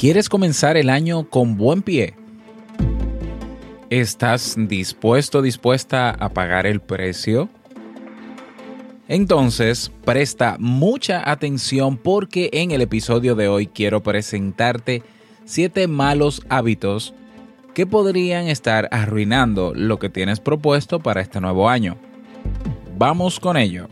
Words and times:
¿Quieres 0.00 0.30
comenzar 0.30 0.78
el 0.78 0.88
año 0.88 1.28
con 1.28 1.58
buen 1.58 1.82
pie? 1.82 2.14
¿Estás 3.90 4.56
dispuesto, 4.56 5.42
dispuesta 5.42 6.08
a 6.08 6.30
pagar 6.30 6.64
el 6.64 6.80
precio? 6.80 7.50
Entonces, 9.08 9.92
presta 10.06 10.56
mucha 10.58 11.30
atención 11.30 11.98
porque 11.98 12.48
en 12.54 12.70
el 12.70 12.80
episodio 12.80 13.34
de 13.34 13.48
hoy 13.48 13.66
quiero 13.66 14.02
presentarte 14.02 15.02
7 15.44 15.86
malos 15.86 16.46
hábitos 16.48 17.12
que 17.74 17.84
podrían 17.84 18.48
estar 18.48 18.88
arruinando 18.92 19.74
lo 19.74 19.98
que 19.98 20.08
tienes 20.08 20.40
propuesto 20.40 21.00
para 21.00 21.20
este 21.20 21.42
nuevo 21.42 21.68
año. 21.68 21.98
Vamos 22.96 23.38
con 23.38 23.58
ello. 23.58 23.86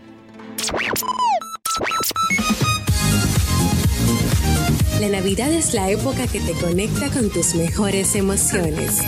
La 5.00 5.08
Navidad 5.08 5.52
es 5.52 5.75
la 5.75 5.90
época 5.90 6.26
que 6.26 6.40
te 6.40 6.52
conecta 6.54 7.08
con 7.11 7.30
tus 7.30 7.54
mejores 7.54 8.16
emociones. 8.16 8.98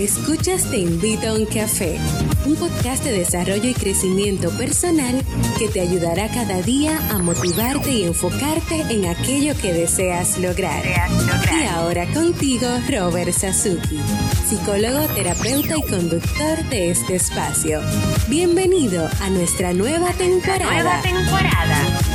Escuchas 0.00 0.68
Te 0.70 0.78
invito 0.78 1.28
a 1.28 1.34
un 1.34 1.46
café, 1.46 2.00
un 2.44 2.56
podcast 2.56 3.04
de 3.04 3.12
desarrollo 3.12 3.70
y 3.70 3.74
crecimiento 3.74 4.50
personal 4.50 5.22
que 5.56 5.68
te 5.68 5.82
ayudará 5.82 6.28
cada 6.32 6.62
día 6.62 6.98
a 7.10 7.18
motivarte 7.18 7.92
y 7.92 8.02
enfocarte 8.02 8.80
en 8.90 9.06
aquello 9.06 9.54
que 9.56 9.72
deseas 9.72 10.38
lograr. 10.38 10.84
Y 10.84 11.64
ahora 11.66 12.04
contigo, 12.12 12.66
Robert 12.90 13.32
Sasuki, 13.32 14.00
psicólogo, 14.48 15.06
terapeuta 15.14 15.76
y 15.78 15.82
conductor 15.82 16.64
de 16.70 16.90
este 16.90 17.14
espacio. 17.14 17.80
Bienvenido 18.26 19.08
a 19.20 19.30
nuestra 19.30 19.72
nueva 19.72 20.10
temporada. 20.14 20.72
Nueva 20.72 21.02
temporada. 21.02 22.11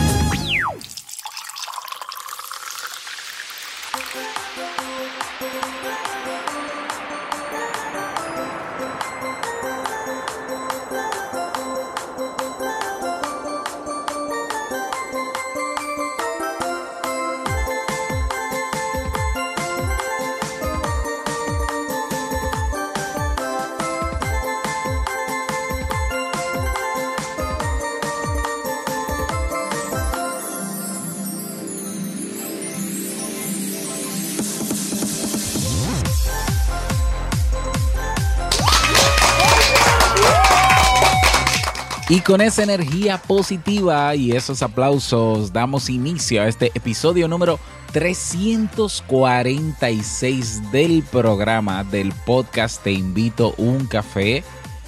Y 42.10 42.22
con 42.22 42.40
esa 42.40 42.64
energía 42.64 43.18
positiva 43.18 44.16
y 44.16 44.32
esos 44.32 44.64
aplausos 44.64 45.52
damos 45.52 45.90
inicio 45.90 46.42
a 46.42 46.48
este 46.48 46.72
episodio 46.74 47.28
número 47.28 47.60
346 47.92 50.72
del 50.72 51.04
programa 51.04 51.84
del 51.84 52.14
podcast 52.26 52.82
Te 52.82 52.94
invito 52.94 53.54
un 53.58 53.88
café. 53.88 54.46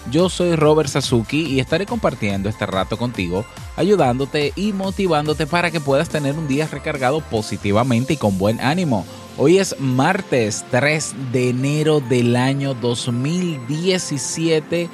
Yo 0.10 0.30
soy 0.30 0.56
Robert 0.56 0.88
Sasuki 0.88 1.42
y 1.42 1.60
estaré 1.60 1.86
compartiendo 1.86 2.48
este 2.48 2.66
rato 2.66 2.98
contigo, 2.98 3.44
ayudándote 3.76 4.54
y 4.56 4.72
motivándote 4.72 5.46
para 5.46 5.72
que 5.72 5.82
puedas 5.82 6.08
tener 6.08 6.36
un 6.36 6.48
día 6.48 6.70
recargado 6.72 7.20
positivamente 7.20 8.14
y 8.14 8.18
con 8.18 8.38
buen 8.38 8.62
ánimo. 8.62 9.06
Hoy 9.38 9.58
es 9.58 9.78
martes 9.80 10.64
3 10.72 11.34
de 11.34 11.50
enero 11.50 12.00
del 12.00 12.38
año 12.38 12.76
2017 12.76 14.90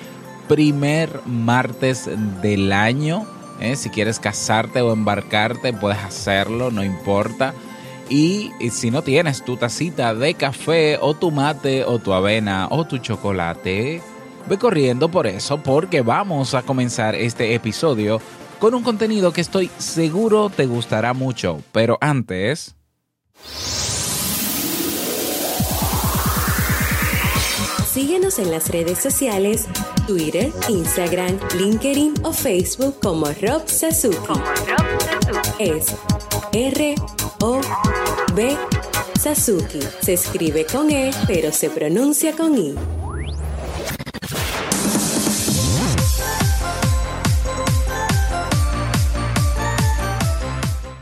primer 0.47 1.22
martes 1.25 2.09
del 2.41 2.72
año. 2.72 3.25
¿eh? 3.59 3.75
Si 3.75 3.89
quieres 3.89 4.19
casarte 4.19 4.81
o 4.81 4.94
embarcarte, 4.94 5.73
puedes 5.73 6.00
hacerlo, 6.00 6.72
no 6.72 6.83
importa. 6.83 7.53
Y, 8.09 8.51
si 8.72 8.91
no 8.91 9.01
tienes 9.01 9.44
tu 9.44 9.57
tacita 9.57 10.13
de 10.13 10.35
café 10.35 10.97
o 11.01 11.16
tu 11.16 11.31
mate 11.31 11.83
o 11.83 11.97
tu 11.97 12.13
avena 12.13 12.67
o 12.69 12.85
tu 12.85 13.00
chocolate, 13.00 14.01
ve 14.47 14.57
corriendo 14.57 15.09
por 15.09 15.25
eso 15.25 15.61
porque 15.63 16.01
vamos 16.01 16.53
a 16.53 16.62
comenzar 16.62 17.16
este 17.16 17.56
episodio 17.56 18.22
con 18.59 18.75
un 18.75 18.83
contenido 18.83 19.33
que 19.33 19.41
estoy 19.41 19.72
seguro 19.79 20.50
te 20.50 20.66
gustará 20.67 21.13
mucho. 21.13 21.62
Pero 21.72 21.97
antes... 22.00 22.75
Síguenos 27.95 28.39
en 28.39 28.51
las 28.51 28.67
redes 28.72 29.00
sociales 29.00 29.67
Twitter, 30.06 30.51
Instagram, 30.67 31.39
LinkedIn 31.57 32.13
o 32.23 32.33
Facebook 32.33 33.00
como 33.01 33.28
Rob 33.28 33.66
Sasuki. 33.67 34.17
Es 35.59 35.85
R 36.51 36.95
O 37.39 37.61
B 38.33 38.57
Sasuki. 39.17 39.79
Se 40.01 40.11
escribe 40.11 40.66
con 40.66 40.91
E, 40.91 41.11
pero 41.25 41.53
se 41.53 41.69
pronuncia 41.69 42.33
con 42.33 42.57
I. 42.57 42.75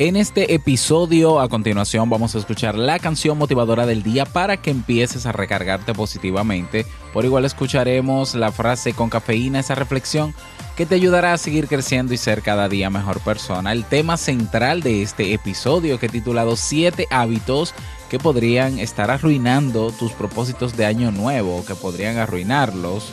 En 0.04 0.18
este 0.18 0.54
episodio, 0.54 1.40
a 1.40 1.48
continuación, 1.48 2.10
vamos 2.10 2.36
a 2.36 2.38
escuchar 2.38 2.78
la 2.78 3.00
canción 3.00 3.38
motivadora 3.38 3.86
del 3.86 4.04
día 4.04 4.26
para 4.26 4.58
que 4.58 4.70
empieces 4.70 5.26
a 5.26 5.32
recargarte 5.32 5.94
positivamente. 5.94 6.86
Por 7.14 7.24
igual 7.24 7.46
escucharemos 7.46 8.36
la 8.36 8.52
frase 8.52 8.92
con 8.92 9.10
cafeína, 9.10 9.62
esa 9.62 9.76
reflexión 9.76 10.36
que 10.76 10.86
te 10.86 10.96
ayudará 10.96 11.32
a 11.32 11.38
seguir 11.38 11.70
creciendo 11.70 12.14
y 12.14 12.18
ser 12.18 12.42
cada 12.42 12.68
día 12.68 12.90
mejor 12.90 13.22
persona. 13.22 13.72
El 13.72 13.86
tema 13.86 14.18
central 14.18 14.82
de 14.82 15.04
este 15.04 15.34
episodio 15.34 15.98
que 15.98 16.08
he 16.08 16.10
titulado 16.10 16.58
7 16.58 17.08
hábitos 17.10 17.74
que 18.10 18.20
podrían 18.20 18.80
estar 18.80 19.10
arruinando 19.10 19.90
tus 19.92 20.12
propósitos 20.12 20.76
de 20.76 20.86
año 20.86 21.12
nuevo, 21.12 21.64
que 21.66 21.76
podrían 21.76 22.18
arruinarlos 22.18 23.06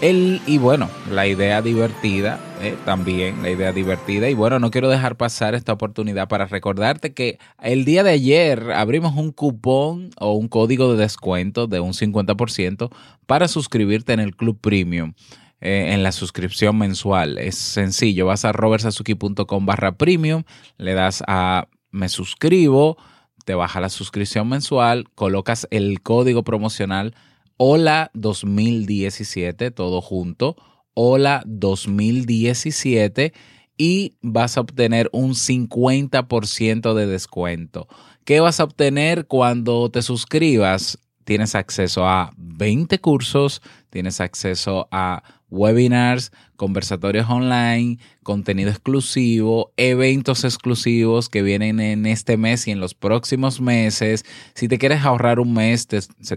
el, 0.00 0.40
y 0.46 0.58
bueno, 0.58 0.90
la 1.10 1.26
idea 1.26 1.62
divertida, 1.62 2.38
eh, 2.60 2.76
también 2.84 3.42
la 3.42 3.50
idea 3.50 3.72
divertida. 3.72 4.28
Y 4.28 4.34
bueno, 4.34 4.58
no 4.58 4.70
quiero 4.70 4.88
dejar 4.88 5.16
pasar 5.16 5.54
esta 5.54 5.72
oportunidad 5.72 6.28
para 6.28 6.46
recordarte 6.46 7.14
que 7.14 7.38
el 7.62 7.84
día 7.84 8.02
de 8.02 8.10
ayer 8.10 8.72
abrimos 8.72 9.14
un 9.16 9.32
cupón 9.32 10.10
o 10.18 10.32
un 10.34 10.48
código 10.48 10.92
de 10.92 10.98
descuento 10.98 11.66
de 11.66 11.80
un 11.80 11.92
50% 11.92 12.90
para 13.26 13.48
suscribirte 13.48 14.12
en 14.12 14.20
el 14.20 14.36
Club 14.36 14.60
Premium. 14.60 15.14
Eh, 15.62 15.94
en 15.94 16.02
la 16.02 16.12
suscripción 16.12 16.76
mensual. 16.76 17.38
Es 17.38 17.56
sencillo, 17.56 18.26
vas 18.26 18.44
a 18.44 18.52
robertsazuki.com 18.52 19.64
barra 19.64 19.96
premium, 19.96 20.42
le 20.76 20.92
das 20.92 21.24
a 21.26 21.68
me 21.90 22.10
suscribo, 22.10 22.98
te 23.46 23.54
baja 23.54 23.80
la 23.80 23.88
suscripción 23.88 24.50
mensual, 24.50 25.06
colocas 25.14 25.66
el 25.70 26.02
código 26.02 26.44
promocional 26.44 27.14
Hola 27.58 28.10
2017, 28.12 29.70
todo 29.70 30.02
junto. 30.02 30.56
Hola 30.92 31.42
2017 31.46 33.32
y 33.78 34.18
vas 34.20 34.58
a 34.58 34.60
obtener 34.60 35.08
un 35.12 35.30
50% 35.30 36.92
de 36.92 37.06
descuento. 37.06 37.88
¿Qué 38.26 38.40
vas 38.40 38.60
a 38.60 38.64
obtener 38.64 39.26
cuando 39.26 39.90
te 39.90 40.02
suscribas? 40.02 40.98
Tienes 41.24 41.54
acceso 41.54 42.06
a 42.06 42.30
20 42.36 42.98
cursos, 42.98 43.62
tienes 43.88 44.20
acceso 44.20 44.86
a 44.90 45.22
webinars, 45.48 46.32
conversatorios 46.56 47.28
online, 47.28 47.98
contenido 48.22 48.70
exclusivo, 48.70 49.72
eventos 49.76 50.44
exclusivos 50.44 51.28
que 51.28 51.42
vienen 51.42 51.80
en 51.80 52.06
este 52.06 52.36
mes 52.36 52.66
y 52.66 52.70
en 52.70 52.80
los 52.80 52.94
próximos 52.94 53.60
meses. 53.60 54.24
Si 54.54 54.68
te 54.68 54.78
quieres 54.78 55.04
ahorrar 55.04 55.38
un 55.40 55.52
mes, 55.52 55.86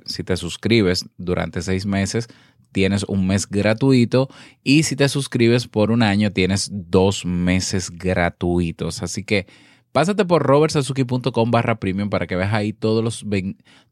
si 0.06 0.24
te 0.24 0.38
suscribes 0.38 1.06
durante 1.18 1.62
seis 1.62 1.86
meses, 1.86 2.28
tienes 2.72 3.04
un 3.04 3.28
mes 3.28 3.48
gratuito 3.50 4.30
y 4.64 4.84
si 4.84 4.96
te 4.96 5.10
suscribes 5.10 5.68
por 5.68 5.92
un 5.92 6.04
año, 6.04 6.32
tienes 6.32 6.70
dos 6.72 7.26
meses 7.26 7.90
gratuitos. 7.90 9.02
Así 9.02 9.24
que 9.24 9.48
Pásate 9.92 10.24
por 10.26 10.44
robertsazuki.com 10.44 11.52
barra 11.52 11.80
premium 11.80 12.10
para 12.10 12.28
que 12.28 12.36
veas 12.36 12.54
ahí 12.54 12.74
todos 12.74 13.04
los, 13.04 13.26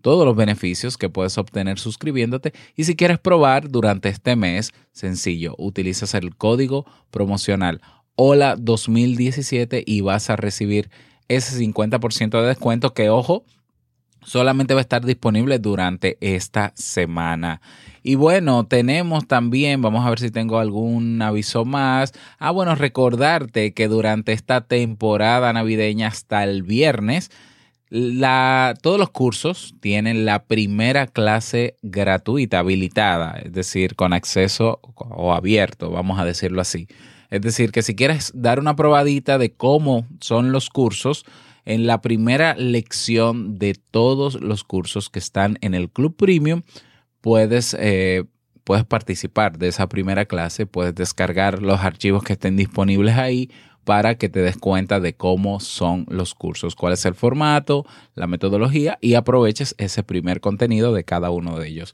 todos 0.02 0.26
los 0.26 0.36
beneficios 0.36 0.98
que 0.98 1.10
puedes 1.10 1.38
obtener 1.38 1.80
suscribiéndote. 1.80 2.54
Y 2.76 2.84
si 2.84 2.96
quieres 2.96 3.18
probar 3.18 3.70
durante 3.70 4.10
este 4.10 4.36
mes, 4.36 4.74
sencillo, 4.92 5.56
utilizas 5.58 6.14
el 6.14 6.36
código 6.36 6.86
promocional 7.10 7.82
Hola 8.20 8.56
2017 8.58 9.84
y 9.86 10.02
vas 10.02 10.32
a 10.32 10.36
recibir 10.36 10.90
ese 11.28 11.64
50% 11.64 12.42
de 12.42 12.48
descuento 12.48 12.94
que, 12.96 13.10
ojo, 13.12 13.46
solamente 14.24 14.74
va 14.74 14.80
a 14.80 14.82
estar 14.82 15.06
disponible 15.06 15.60
durante 15.60 16.18
esta 16.22 16.74
semana. 16.76 17.62
Y 18.04 18.16
bueno, 18.16 18.66
tenemos 18.66 19.28
también, 19.28 19.82
vamos 19.82 20.06
a 20.06 20.10
ver 20.10 20.20
si 20.20 20.32
tengo 20.32 20.60
algún 20.60 21.22
aviso 21.22 21.66
más. 21.66 22.14
Ah, 22.40 22.52
bueno, 22.52 22.76
recordarte 22.76 23.74
que 23.74 23.88
durante 23.88 24.34
esta 24.34 24.62
temporada 24.62 25.52
navideña 25.54 26.08
hasta 26.08 26.44
el 26.44 26.64
viernes 26.64 27.30
La, 27.90 28.74
todos 28.82 29.00
los 29.00 29.10
cursos 29.12 29.74
tienen 29.80 30.26
la 30.26 30.44
primera 30.44 31.08
clase 31.08 31.78
gratuita, 31.82 32.60
habilitada, 32.60 33.40
es 33.44 33.54
decir, 33.54 33.96
con 33.96 34.12
acceso 34.12 34.82
o 34.96 35.34
abierto, 35.34 35.90
vamos 35.90 36.20
a 36.20 36.26
decirlo 36.26 36.60
así. 36.62 36.88
Es 37.30 37.42
decir, 37.42 37.72
que 37.72 37.82
si 37.84 37.96
quieres 37.96 38.32
dar 38.36 38.60
una 38.60 38.76
probadita 38.76 39.38
de 39.38 39.54
cómo 39.54 40.06
son 40.20 40.52
los 40.52 40.70
cursos, 40.70 41.26
en 41.68 41.86
la 41.86 42.02
primera 42.02 42.56
lección 42.56 43.60
de 43.60 43.76
todos 43.76 44.40
los 44.42 44.64
cursos 44.64 45.10
que 45.10 45.20
están 45.20 45.58
en 45.60 45.74
el 45.74 45.90
Club 45.90 46.16
Premium, 46.16 46.62
puedes, 47.20 47.76
eh, 47.78 48.24
puedes 48.64 48.86
participar 48.86 49.58
de 49.58 49.68
esa 49.68 49.90
primera 49.90 50.26
clase, 50.26 50.66
puedes 50.66 50.96
descargar 50.96 51.62
los 51.62 51.82
archivos 51.82 52.24
que 52.24 52.34
estén 52.34 52.56
disponibles 52.56 53.18
ahí 53.18 53.52
para 53.84 54.16
que 54.16 54.30
te 54.30 54.42
des 54.42 54.56
cuenta 54.56 55.02
de 55.02 55.16
cómo 55.16 55.60
son 55.60 56.06
los 56.10 56.36
cursos, 56.36 56.74
cuál 56.74 56.94
es 56.94 57.06
el 57.06 57.16
formato, 57.16 57.86
la 58.16 58.28
metodología 58.28 58.98
y 59.02 59.16
aproveches 59.16 59.76
ese 59.78 60.04
primer 60.04 60.40
contenido 60.40 60.94
de 60.94 61.04
cada 61.04 61.32
uno 61.32 61.60
de 61.60 61.68
ellos. 61.68 61.94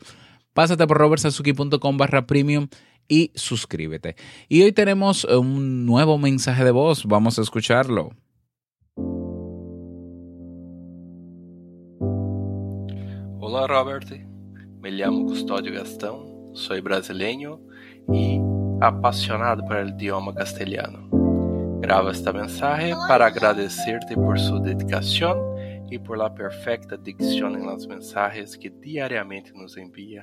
Pásate 0.53 0.85
por 0.85 0.99
robertsazuki.com 0.99 1.97
barra 1.97 2.27
premium 2.27 2.67
y 3.07 3.31
suscríbete. 3.33 4.17
Y 4.49 4.61
hoy 4.61 4.71
tenemos 4.71 5.23
un 5.23 5.87
nuevo 5.87 6.19
mensaje 6.19 6.63
de 6.63 6.71
voz, 6.71 7.05
vamos 7.05 7.39
a 7.39 7.41
escucharlo. 7.41 8.11
Olá, 13.45 13.65
Robert. 13.65 14.07
Me 14.81 14.89
llamo 14.89 15.25
Custódio 15.25 15.73
Gastão, 15.73 16.53
sou 16.53 16.81
brasileiro 16.81 17.59
e 18.13 18.39
apaixonado 18.79 19.65
por 19.65 19.75
el 19.75 19.89
idioma 19.89 20.33
castelhano. 20.33 21.09
Gravo 21.81 22.07
esta 22.07 22.31
mensagem 22.31 22.95
para 23.05 23.27
agradecer-te 23.27 24.15
por 24.15 24.39
sua 24.39 24.61
dedicação 24.61 25.57
e 25.91 25.99
por 25.99 26.17
la 26.17 26.29
perfecta 26.29 26.97
dicção 26.97 27.53
em 27.53 27.65
las 27.65 27.85
mensagens 27.85 28.55
que 28.55 28.69
diariamente 28.69 29.51
nos 29.53 29.75
envia. 29.75 30.21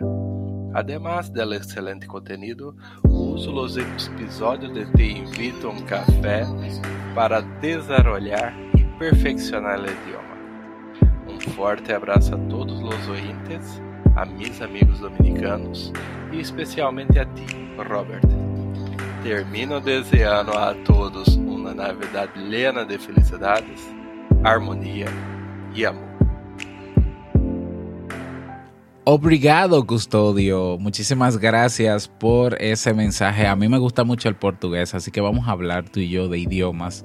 Además 0.72 1.28
del 1.28 1.52
excelente 1.52 2.06
contenido, 2.06 2.74
uso 3.04 3.52
os 3.52 3.76
episódios 3.76 4.72
de 4.72 4.86
Te 4.92 5.18
Invito 5.18 5.66
a 5.66 5.70
um 5.72 5.82
Café 5.82 6.46
para 7.14 7.42
desarrollar 7.60 8.54
e 8.74 8.82
perfeccionar 8.98 9.78
o 9.78 9.84
idioma. 9.84 10.29
Forte 11.40 11.92
abraço 11.92 12.34
a 12.34 12.38
todos 12.48 12.82
os 12.82 13.08
ouvintes, 13.08 13.80
a 14.14 14.24
mis 14.24 14.60
amigos 14.60 15.00
dominicanos 15.00 15.92
e 16.32 16.40
especialmente 16.40 17.18
a 17.18 17.24
ti, 17.24 17.46
Robert. 17.88 18.28
Termino 19.22 19.80
desejando 19.80 20.52
a 20.52 20.74
todos 20.84 21.36
uma 21.36 21.74
Navidad 21.74 22.28
plena 22.28 22.84
de 22.84 22.98
felicidades, 22.98 23.80
harmonia 24.44 25.06
e 25.74 25.84
amor. 25.84 26.10
Obrigado, 29.04 29.84
Custodio. 29.84 30.78
Muchísimas 30.78 31.36
gracias 31.36 32.06
por 32.06 32.54
ese 32.62 32.94
mensaje. 32.94 33.46
A 33.46 33.56
mí 33.56 33.68
me 33.68 33.78
gusta 33.78 34.04
mucho 34.04 34.28
el 34.28 34.36
portugués, 34.36 34.94
así 34.94 35.10
que 35.10 35.20
vamos 35.20 35.48
a 35.48 35.52
hablar 35.52 35.88
tú 35.88 36.00
y 36.00 36.10
yo 36.10 36.28
de 36.28 36.38
idiomas. 36.38 37.04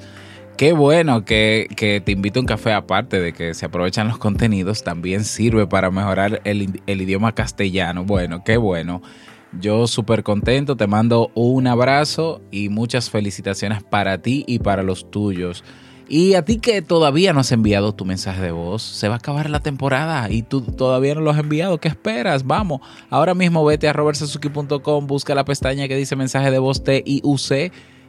Qué 0.57 0.71
bueno 0.71 1.25
que, 1.25 1.67
te 1.77 2.11
invito 2.11 2.39
a 2.39 2.41
un 2.41 2.45
café 2.45 2.71
aparte 2.71 3.19
de 3.19 3.33
que 3.33 3.53
se 3.53 3.65
aprovechan 3.65 4.07
los 4.07 4.17
contenidos, 4.17 4.83
también 4.83 5.25
sirve 5.25 5.67
para 5.67 5.91
mejorar 5.91 6.41
el, 6.45 6.81
el 6.87 7.01
idioma 7.01 7.33
castellano. 7.33 8.05
Bueno, 8.05 8.43
qué 8.45 8.55
bueno. 8.55 9.01
Yo 9.59 9.87
súper 9.87 10.23
contento, 10.23 10.77
te 10.77 10.87
mando 10.87 11.29
un 11.33 11.67
abrazo 11.67 12.41
y 12.51 12.69
muchas 12.69 13.09
felicitaciones 13.09 13.83
para 13.83 14.21
ti 14.21 14.45
y 14.47 14.59
para 14.59 14.81
los 14.81 15.11
tuyos. 15.11 15.63
Y 16.07 16.35
a 16.35 16.45
ti 16.45 16.59
que 16.59 16.81
todavía 16.81 17.33
no 17.33 17.39
has 17.39 17.51
enviado 17.51 17.93
tu 17.93 18.05
mensaje 18.05 18.41
de 18.41 18.51
voz, 18.51 18.81
se 18.81 19.07
va 19.09 19.15
a 19.15 19.17
acabar 19.17 19.49
la 19.49 19.59
temporada 19.59 20.29
y 20.29 20.43
tú 20.43 20.61
todavía 20.61 21.15
no 21.15 21.21
lo 21.21 21.31
has 21.31 21.39
enviado. 21.39 21.79
¿Qué 21.79 21.87
esperas? 21.87 22.45
Vamos, 22.45 22.79
ahora 23.09 23.33
mismo 23.33 23.65
vete 23.65 23.89
a 23.89 23.93
robertsazuki.com, 23.93 25.07
busca 25.07 25.35
la 25.35 25.43
pestaña 25.43 25.87
que 25.87 25.97
dice 25.97 26.15
mensaje 26.15 26.51
de 26.51 26.59
voz 26.59 26.83
T 26.83 27.03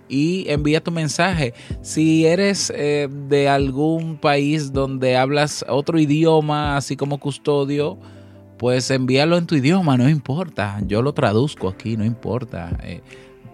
y 0.08 0.48
envía 0.48 0.82
tu 0.82 0.90
mensaje. 0.90 1.54
Si 1.82 2.26
eres 2.26 2.72
eh, 2.74 3.08
de 3.28 3.48
algún 3.48 4.16
país 4.16 4.72
donde 4.72 5.16
hablas 5.16 5.64
otro 5.68 5.98
idioma, 5.98 6.76
así 6.76 6.96
como 6.96 7.18
custodio, 7.18 7.98
pues 8.58 8.90
envíalo 8.90 9.36
en 9.36 9.46
tu 9.46 9.54
idioma, 9.54 9.96
no 9.96 10.08
importa. 10.08 10.80
Yo 10.86 11.02
lo 11.02 11.12
traduzco 11.12 11.68
aquí, 11.68 11.96
no 11.96 12.04
importa. 12.04 12.76
Eh, 12.82 13.02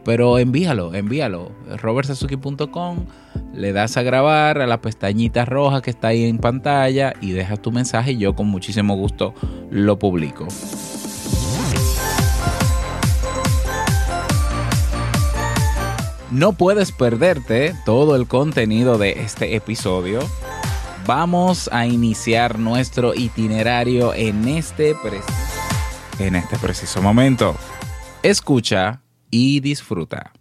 pero 0.05 0.39
envíalo, 0.39 0.95
envíalo. 0.95 1.53
robertsazuki.com, 1.77 3.07
le 3.55 3.73
das 3.73 3.97
a 3.97 4.03
grabar 4.03 4.61
a 4.61 4.67
la 4.67 4.81
pestañita 4.81 5.45
roja 5.45 5.81
que 5.81 5.91
está 5.91 6.09
ahí 6.09 6.25
en 6.25 6.39
pantalla 6.39 7.13
y 7.21 7.33
dejas 7.33 7.63
tu 7.63 7.71
mensaje 7.71 8.13
y 8.13 8.19
yo 8.19 8.35
con 8.35 8.49
muchísimo 8.49 8.97
gusto 8.97 9.35
lo 9.71 9.99
publico. 9.99 10.49
No 16.32 16.55
puedes 16.55 16.93
perderte 16.93 17.75
todo 17.84 18.17
el 18.17 18.26
contenido 18.26 18.96
de 18.96 19.20
este 19.20 19.55
episodio. 19.55 20.20
Vamos 21.05 21.69
a 21.70 21.87
iniciar 21.87 22.58
nuestro 22.58 23.14
itinerario 23.14 24.14
en 24.14 24.49
este, 24.49 24.96
en 26.19 26.37
este 26.37 26.56
preciso 26.56 27.02
momento. 27.02 27.55
Escucha 28.23 29.02
y 29.31 29.61
disfruta. 29.61 30.32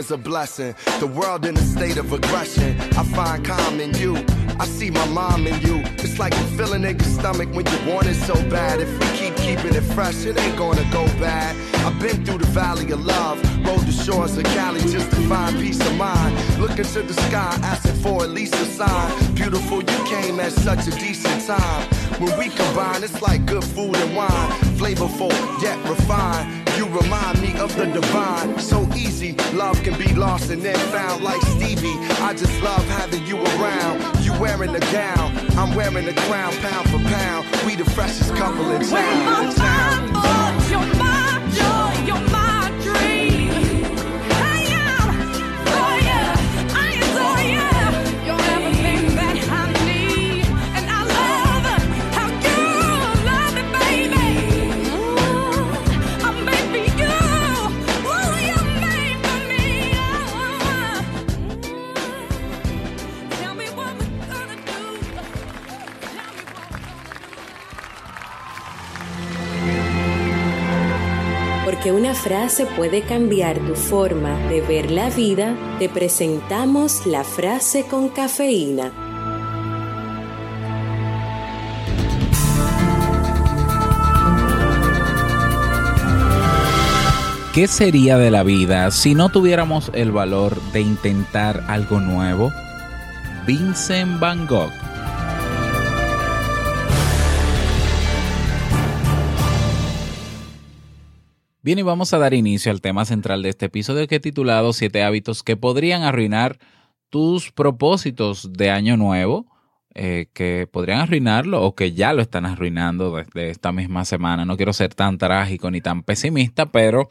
Is 0.00 0.10
a 0.10 0.16
blessing. 0.16 0.74
The 0.98 1.06
world 1.06 1.44
in 1.44 1.54
a 1.58 1.60
state 1.60 1.98
of 1.98 2.10
aggression. 2.12 2.74
I 3.00 3.04
find 3.04 3.44
calm 3.44 3.80
in 3.80 3.92
you. 3.94 4.16
I 4.58 4.64
see 4.64 4.90
my 4.90 5.06
mom 5.08 5.46
in 5.46 5.60
you. 5.60 5.82
It's 6.04 6.18
like 6.18 6.32
a 6.32 6.44
feeling 6.56 6.84
in 6.84 6.98
your 6.98 7.10
stomach 7.18 7.50
when 7.52 7.66
you 7.66 7.92
want 7.92 8.06
it 8.06 8.14
so 8.14 8.34
bad. 8.48 8.80
If 8.80 8.90
we 8.98 9.06
keep 9.18 9.36
keeping 9.36 9.74
it 9.74 9.86
fresh, 9.94 10.24
it 10.24 10.38
ain't 10.38 10.56
gonna 10.56 10.86
go 10.90 11.04
bad. 11.20 11.54
I've 11.84 11.98
been 12.00 12.24
through 12.24 12.38
the 12.38 12.52
valley 12.60 12.90
of 12.92 13.04
love, 13.04 13.38
rode 13.66 13.86
the 13.90 13.92
shores 13.92 14.38
of 14.38 14.44
Cali 14.56 14.80
just 14.80 15.10
to 15.10 15.16
find 15.28 15.54
peace 15.58 15.80
of 15.80 15.94
mind. 15.96 16.32
Looking 16.58 16.88
to 16.94 17.02
the 17.02 17.14
sky, 17.28 17.52
asking 17.62 17.96
for 18.02 18.22
at 18.22 18.30
least 18.30 18.54
a 18.54 18.64
sign. 18.64 19.34
Beautiful, 19.34 19.82
you 19.82 20.00
came 20.06 20.40
at 20.40 20.52
such 20.52 20.86
a 20.88 20.92
decent 20.92 21.46
time. 21.46 21.82
When 22.20 22.38
we 22.38 22.48
combine, 22.48 23.04
it's 23.04 23.20
like 23.20 23.44
good 23.44 23.64
food 23.64 23.96
and 23.96 24.16
wine. 24.16 24.69
Flavorful, 24.80 25.30
yet 25.60 25.76
refined. 25.86 26.66
You 26.78 26.86
remind 26.86 27.42
me 27.42 27.52
of 27.58 27.76
the 27.76 27.84
divine. 27.84 28.58
So 28.58 28.88
easy, 28.96 29.34
love 29.52 29.78
can 29.82 29.98
be 29.98 30.14
lost 30.14 30.48
and 30.48 30.62
then 30.62 30.78
found 30.88 31.22
like 31.22 31.42
Stevie. 31.42 31.92
I 32.24 32.32
just 32.32 32.62
love 32.62 32.82
having 32.88 33.26
you 33.26 33.36
around. 33.36 34.24
You 34.24 34.32
wearing 34.40 34.72
the 34.72 34.80
gown, 34.90 35.36
I'm 35.58 35.74
wearing 35.74 36.06
the 36.06 36.14
crown, 36.22 36.54
pound 36.62 36.88
for 36.88 36.98
pound. 37.10 37.46
We 37.66 37.76
the 37.76 37.84
freshest 37.90 38.34
couple 38.36 38.70
in 38.70 38.80
town. 38.88 39.44
When 40.70 40.88
my 40.88 40.99
Porque 71.80 71.92
una 71.92 72.14
frase 72.14 72.66
puede 72.66 73.00
cambiar 73.00 73.58
tu 73.60 73.74
forma 73.74 74.36
de 74.50 74.60
ver 74.60 74.90
la 74.90 75.08
vida, 75.08 75.56
te 75.78 75.88
presentamos 75.88 77.06
la 77.06 77.24
frase 77.24 77.86
con 77.86 78.10
cafeína. 78.10 78.92
¿Qué 87.54 87.66
sería 87.66 88.18
de 88.18 88.30
la 88.30 88.42
vida 88.42 88.90
si 88.90 89.14
no 89.14 89.30
tuviéramos 89.30 89.90
el 89.94 90.12
valor 90.12 90.60
de 90.74 90.82
intentar 90.82 91.64
algo 91.66 91.98
nuevo? 91.98 92.52
Vincent 93.46 94.20
Van 94.20 94.46
Gogh. 94.46 94.89
Bien, 101.62 101.78
y 101.78 101.82
vamos 101.82 102.14
a 102.14 102.18
dar 102.18 102.32
inicio 102.32 102.72
al 102.72 102.80
tema 102.80 103.04
central 103.04 103.42
de 103.42 103.50
este 103.50 103.66
episodio 103.66 104.08
que 104.08 104.14
he 104.14 104.20
titulado 104.20 104.72
Siete 104.72 105.02
hábitos 105.02 105.42
que 105.42 105.58
podrían 105.58 106.04
arruinar 106.04 106.58
tus 107.10 107.52
propósitos 107.52 108.50
de 108.54 108.70
año 108.70 108.96
nuevo, 108.96 109.44
eh, 109.94 110.28
que 110.32 110.66
podrían 110.72 111.00
arruinarlo 111.00 111.62
o 111.62 111.74
que 111.74 111.92
ya 111.92 112.14
lo 112.14 112.22
están 112.22 112.46
arruinando 112.46 113.14
desde 113.14 113.50
esta 113.50 113.72
misma 113.72 114.06
semana. 114.06 114.46
No 114.46 114.56
quiero 114.56 114.72
ser 114.72 114.94
tan 114.94 115.18
trágico 115.18 115.70
ni 115.70 115.82
tan 115.82 116.02
pesimista, 116.02 116.64
pero 116.72 117.10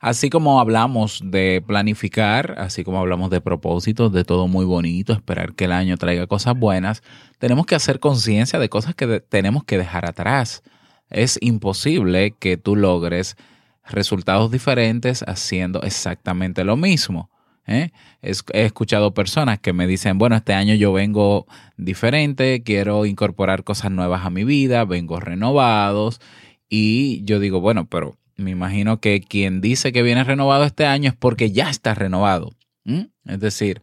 así 0.00 0.30
como 0.30 0.58
hablamos 0.58 1.20
de 1.22 1.62
planificar, 1.66 2.54
así 2.56 2.84
como 2.84 2.98
hablamos 2.98 3.28
de 3.28 3.42
propósitos, 3.42 4.10
de 4.10 4.24
todo 4.24 4.48
muy 4.48 4.64
bonito, 4.64 5.12
esperar 5.12 5.52
que 5.52 5.66
el 5.66 5.72
año 5.72 5.98
traiga 5.98 6.26
cosas 6.26 6.58
buenas, 6.58 7.02
tenemos 7.38 7.66
que 7.66 7.74
hacer 7.74 8.00
conciencia 8.00 8.58
de 8.58 8.70
cosas 8.70 8.94
que 8.94 9.20
tenemos 9.20 9.64
que 9.64 9.76
dejar 9.76 10.06
atrás. 10.06 10.62
Es 11.10 11.36
imposible 11.42 12.30
que 12.30 12.56
tú 12.56 12.74
logres 12.74 13.36
resultados 13.84 14.50
diferentes 14.50 15.24
haciendo 15.26 15.82
exactamente 15.82 16.64
lo 16.64 16.76
mismo. 16.76 17.30
¿eh? 17.66 17.90
He 18.22 18.64
escuchado 18.64 19.14
personas 19.14 19.58
que 19.58 19.72
me 19.72 19.86
dicen, 19.86 20.18
bueno, 20.18 20.36
este 20.36 20.54
año 20.54 20.74
yo 20.74 20.92
vengo 20.92 21.46
diferente, 21.76 22.62
quiero 22.62 23.06
incorporar 23.06 23.64
cosas 23.64 23.90
nuevas 23.90 24.24
a 24.24 24.30
mi 24.30 24.44
vida, 24.44 24.84
vengo 24.84 25.20
renovados 25.20 26.20
y 26.68 27.22
yo 27.24 27.40
digo, 27.40 27.60
bueno, 27.60 27.86
pero 27.86 28.16
me 28.36 28.50
imagino 28.50 29.00
que 29.00 29.20
quien 29.20 29.60
dice 29.60 29.92
que 29.92 30.02
viene 30.02 30.24
renovado 30.24 30.64
este 30.64 30.86
año 30.86 31.10
es 31.10 31.16
porque 31.16 31.52
ya 31.52 31.70
está 31.70 31.94
renovado. 31.94 32.52
Es 32.84 33.38
decir, 33.38 33.82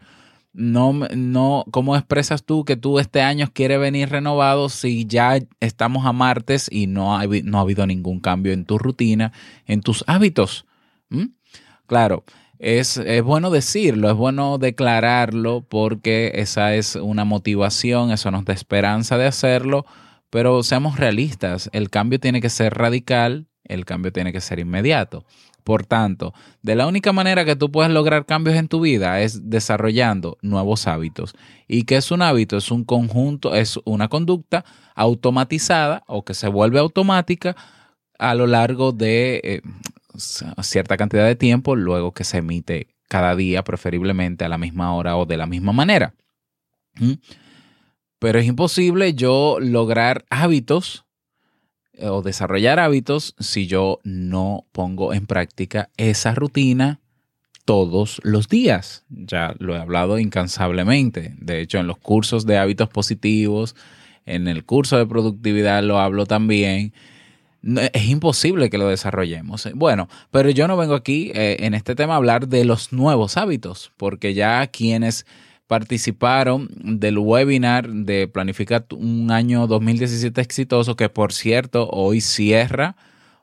no, 0.60 0.92
no, 1.16 1.64
¿cómo 1.72 1.96
expresas 1.96 2.44
tú 2.44 2.66
que 2.66 2.76
tú 2.76 3.00
este 3.00 3.22
año 3.22 3.50
quieres 3.54 3.80
venir 3.80 4.10
renovado 4.10 4.68
si 4.68 5.06
ya 5.06 5.40
estamos 5.62 6.06
a 6.06 6.12
martes 6.12 6.68
y 6.70 6.88
no 6.88 7.18
ha, 7.18 7.26
no 7.26 7.58
ha 7.58 7.62
habido 7.62 7.88
ningún 7.88 8.20
cambio 8.20 8.52
en 8.52 8.66
tu 8.66 8.78
rutina, 8.78 9.32
en 9.66 9.80
tus 9.80 10.04
hábitos? 10.06 10.66
¿Mm? 11.08 11.28
Claro, 11.88 12.26
es, 12.60 12.98
es 12.98 13.24
bueno 13.24 13.52
decirlo, 13.52 14.10
es 14.12 14.18
bueno 14.18 14.58
declararlo 14.58 15.62
porque 15.62 16.34
esa 16.36 16.76
es 16.76 16.98
una 16.98 17.24
motivación, 17.24 18.12
eso 18.12 18.30
nos 18.30 18.44
da 18.44 18.54
esperanza 18.54 19.18
de 19.18 19.28
hacerlo, 19.28 19.86
pero 20.30 20.62
seamos 20.64 21.00
realistas, 21.00 21.70
el 21.72 21.90
cambio 21.90 22.20
tiene 22.20 22.42
que 22.42 22.50
ser 22.50 22.74
radical, 22.74 23.48
el 23.64 23.86
cambio 23.86 24.12
tiene 24.12 24.34
que 24.34 24.42
ser 24.42 24.60
inmediato. 24.60 25.24
Por 25.64 25.86
tanto, 25.86 26.34
de 26.62 26.76
la 26.76 26.88
única 26.88 27.14
manera 27.14 27.46
que 27.46 27.56
tú 27.56 27.72
puedes 27.72 27.92
lograr 27.92 28.26
cambios 28.26 28.56
en 28.56 28.68
tu 28.68 28.82
vida 28.82 29.22
es 29.22 29.50
desarrollando 29.50 30.38
nuevos 30.42 30.88
hábitos. 30.88 31.36
¿Y 31.68 31.84
qué 31.84 31.98
es 31.98 32.12
un 32.12 32.22
hábito? 32.22 32.58
Es 32.58 32.72
un 32.72 32.84
conjunto, 32.84 33.54
es 33.54 33.80
una 33.86 34.08
conducta 34.08 34.66
automatizada 34.96 36.04
o 36.08 36.24
que 36.24 36.34
se 36.34 36.48
vuelve 36.48 36.80
automática 36.80 37.56
a 38.18 38.36
lo 38.36 38.48
largo 38.48 38.92
de 38.92 39.42
eh, 39.44 39.62
cierta 40.62 40.98
cantidad 40.98 41.26
de 41.26 41.36
tiempo, 41.36 41.76
luego 41.76 42.14
que 42.14 42.24
se 42.24 42.38
emite 42.38 42.88
cada 43.08 43.36
día, 43.36 43.64
preferiblemente 43.64 44.46
a 44.46 44.50
la 44.50 44.58
misma 44.58 44.94
hora 44.94 45.18
o 45.18 45.26
de 45.26 45.38
la 45.38 45.46
misma 45.46 45.74
manera. 45.74 46.14
¿Mm? 46.96 47.14
Pero 48.20 48.40
es 48.40 48.46
imposible 48.46 49.14
yo 49.14 49.58
lograr 49.60 50.26
hábitos 50.30 51.06
o 52.02 52.22
desarrollar 52.22 52.80
hábitos 52.80 53.36
si 53.40 53.68
yo 53.68 54.00
no 54.04 54.66
pongo 54.72 55.14
en 55.14 55.26
práctica 55.26 55.90
esa 55.98 56.34
rutina 56.34 57.00
todos 57.66 58.20
los 58.24 58.48
días. 58.48 59.06
Ya 59.10 59.54
lo 59.60 59.76
he 59.76 59.80
hablado 59.80 60.18
incansablemente. 60.18 61.36
De 61.38 61.62
hecho, 61.62 61.78
en 61.78 61.86
los 61.86 61.98
cursos 61.98 62.46
de 62.48 62.58
hábitos 62.58 62.90
positivos, 62.90 63.76
en 64.26 64.48
el 64.48 64.66
curso 64.66 64.98
de 64.98 65.06
productividad 65.06 65.84
lo 65.84 66.00
hablo 66.00 66.26
también. 66.26 66.94
Es 67.94 68.06
imposible 68.10 68.70
que 68.70 68.78
lo 68.78 68.88
desarrollemos. 68.88 69.68
Bueno, 69.76 70.08
pero 70.32 70.50
yo 70.50 70.68
no 70.68 70.78
vengo 70.78 70.96
aquí 70.96 71.32
eh, 71.36 71.58
en 71.60 71.74
este 71.74 71.94
tema 71.94 72.14
a 72.14 72.18
hablar 72.18 72.48
de 72.48 72.66
los 72.66 72.92
nuevos 72.92 73.38
hábitos, 73.38 73.92
porque 73.98 74.34
ya 74.34 74.66
quienes 74.68 75.26
participaron 75.70 76.68
del 76.82 77.20
webinar 77.20 77.88
de 77.88 78.28
Planifica 78.28 78.84
un 78.90 79.30
año 79.30 79.68
2017 79.68 80.42
exitoso, 80.42 80.96
que 80.96 81.10
por 81.10 81.32
cierto 81.32 81.88
hoy 81.92 82.22
cierra, 82.22 82.96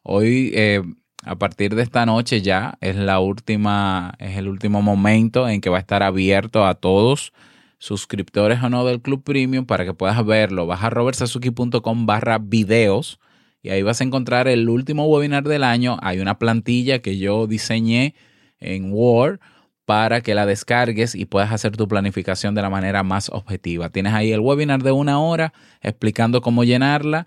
hoy 0.02 0.50
eh, 0.56 0.82
a 1.22 1.36
partir 1.36 1.76
de 1.76 1.84
esta 1.84 2.04
noche 2.04 2.42
ya 2.42 2.78
es 2.80 2.96
la 2.96 3.20
última, 3.20 4.16
es 4.18 4.36
el 4.38 4.48
último 4.48 4.82
momento 4.82 5.48
en 5.48 5.60
que 5.60 5.70
va 5.70 5.76
a 5.76 5.80
estar 5.80 6.02
abierto 6.02 6.66
a 6.66 6.74
todos 6.74 7.32
suscriptores 7.78 8.60
o 8.60 8.70
no 8.70 8.84
del 8.84 9.00
Club 9.00 9.22
Premium 9.22 9.64
para 9.64 9.84
que 9.84 9.94
puedas 9.94 10.26
verlo. 10.26 10.66
Vas 10.66 10.82
a 10.82 10.90
robertsazuki.com 10.90 12.06
barra 12.06 12.38
videos 12.38 13.20
y 13.62 13.68
ahí 13.68 13.82
vas 13.82 14.00
a 14.00 14.04
encontrar 14.04 14.48
el 14.48 14.68
último 14.68 15.06
webinar 15.06 15.44
del 15.44 15.62
año. 15.62 15.96
Hay 16.02 16.18
una 16.18 16.40
plantilla 16.40 16.98
que 16.98 17.18
yo 17.18 17.46
diseñé 17.46 18.16
en 18.58 18.92
Word 18.92 19.38
para 19.86 20.20
que 20.20 20.34
la 20.34 20.44
descargues 20.44 21.14
y 21.14 21.24
puedas 21.24 21.52
hacer 21.52 21.76
tu 21.76 21.88
planificación 21.88 22.54
de 22.54 22.60
la 22.60 22.68
manera 22.68 23.02
más 23.04 23.30
objetiva. 23.30 23.88
Tienes 23.88 24.12
ahí 24.12 24.32
el 24.32 24.40
webinar 24.40 24.82
de 24.82 24.90
una 24.90 25.20
hora 25.20 25.54
explicando 25.80 26.42
cómo 26.42 26.64
llenarla 26.64 27.26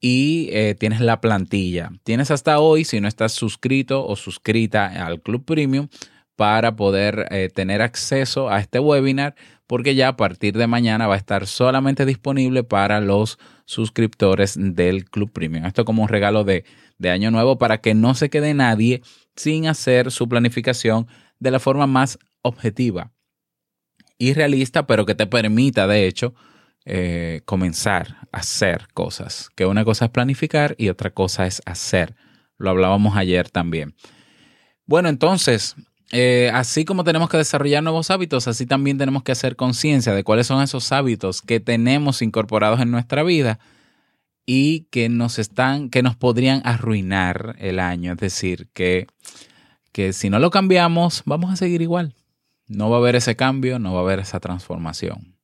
y 0.00 0.48
eh, 0.50 0.74
tienes 0.78 1.00
la 1.00 1.20
plantilla. 1.20 1.90
Tienes 2.02 2.32
hasta 2.32 2.58
hoy, 2.58 2.84
si 2.84 3.00
no 3.00 3.06
estás 3.06 3.32
suscrito 3.32 4.04
o 4.04 4.16
suscrita 4.16 4.86
al 5.06 5.20
Club 5.20 5.44
Premium, 5.44 5.88
para 6.34 6.74
poder 6.74 7.28
eh, 7.30 7.48
tener 7.54 7.80
acceso 7.82 8.48
a 8.48 8.60
este 8.60 8.80
webinar, 8.80 9.34
porque 9.66 9.94
ya 9.94 10.08
a 10.08 10.16
partir 10.16 10.56
de 10.56 10.66
mañana 10.66 11.06
va 11.06 11.14
a 11.14 11.18
estar 11.18 11.46
solamente 11.46 12.06
disponible 12.06 12.64
para 12.64 13.00
los 13.00 13.38
suscriptores 13.66 14.56
del 14.58 15.04
Club 15.04 15.30
Premium. 15.30 15.66
Esto 15.66 15.84
como 15.84 16.02
un 16.02 16.08
regalo 16.08 16.42
de, 16.42 16.64
de 16.98 17.10
año 17.10 17.30
nuevo 17.30 17.58
para 17.58 17.82
que 17.82 17.94
no 17.94 18.14
se 18.14 18.30
quede 18.30 18.54
nadie 18.54 19.02
sin 19.36 19.68
hacer 19.68 20.10
su 20.10 20.28
planificación 20.28 21.06
de 21.40 21.50
la 21.50 21.58
forma 21.58 21.86
más 21.86 22.18
objetiva 22.42 23.12
y 24.18 24.34
realista, 24.34 24.86
pero 24.86 25.06
que 25.06 25.14
te 25.14 25.26
permita, 25.26 25.86
de 25.86 26.06
hecho, 26.06 26.34
eh, 26.84 27.40
comenzar 27.46 28.28
a 28.32 28.38
hacer 28.38 28.88
cosas. 28.94 29.50
Que 29.56 29.66
una 29.66 29.84
cosa 29.84 30.06
es 30.06 30.10
planificar 30.10 30.74
y 30.78 30.88
otra 30.90 31.10
cosa 31.10 31.46
es 31.46 31.62
hacer 31.66 32.14
Lo 32.58 32.70
hablábamos 32.70 33.16
ayer 33.16 33.48
también. 33.48 33.94
Bueno, 34.84 35.08
entonces, 35.08 35.76
eh, 36.12 36.50
así 36.52 36.84
como 36.84 37.04
tenemos 37.04 37.30
que 37.30 37.38
desarrollar 37.38 37.82
nuevos 37.82 38.10
hábitos, 38.10 38.48
así 38.48 38.66
también 38.66 38.98
tenemos 38.98 39.22
que 39.22 39.32
hacer 39.32 39.56
conciencia 39.56 40.12
de 40.12 40.24
cuáles 40.24 40.46
son 40.46 40.62
esos 40.62 40.92
hábitos 40.92 41.40
que 41.40 41.60
tenemos 41.60 42.20
incorporados 42.20 42.80
en 42.80 42.90
nuestra 42.90 43.22
vida 43.22 43.58
y 44.44 44.88
que 44.90 45.08
nos 45.08 45.38
están, 45.38 45.88
que 45.88 46.02
nos 46.02 46.16
podrían 46.16 46.60
arruinar 46.64 47.56
el 47.58 47.78
año. 47.78 48.12
Es 48.12 48.18
decir, 48.18 48.68
que, 48.74 49.06
que 49.92 50.12
si 50.12 50.30
no 50.30 50.38
lo 50.38 50.50
cambiamos, 50.50 51.22
vamos 51.24 51.52
a 51.52 51.56
seguir 51.56 51.82
igual. 51.82 52.14
No 52.66 52.90
va 52.90 52.96
a 52.96 53.00
haber 53.00 53.16
ese 53.16 53.36
cambio, 53.36 53.78
no 53.78 53.92
va 53.92 54.00
a 54.00 54.02
haber 54.02 54.20
esa 54.20 54.40
transformación. 54.40 55.36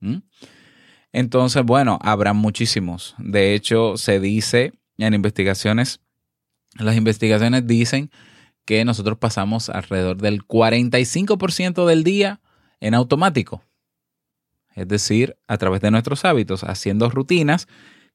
¿Mm? 0.00 0.18
Entonces, 1.12 1.62
bueno, 1.64 1.98
habrá 2.02 2.32
muchísimos. 2.32 3.14
De 3.18 3.54
hecho, 3.54 3.96
se 3.96 4.20
dice 4.20 4.72
en 4.98 5.14
investigaciones, 5.14 6.00
las 6.78 6.96
investigaciones 6.96 7.66
dicen 7.66 8.10
que 8.64 8.84
nosotros 8.84 9.18
pasamos 9.18 9.68
alrededor 9.70 10.16
del 10.16 10.42
45% 10.42 11.86
del 11.86 12.04
día 12.04 12.40
en 12.80 12.94
automático. 12.94 13.62
Es 14.74 14.88
decir, 14.88 15.36
a 15.46 15.56
través 15.56 15.80
de 15.80 15.90
nuestros 15.90 16.24
hábitos, 16.24 16.64
haciendo 16.64 17.08
rutinas 17.10 17.68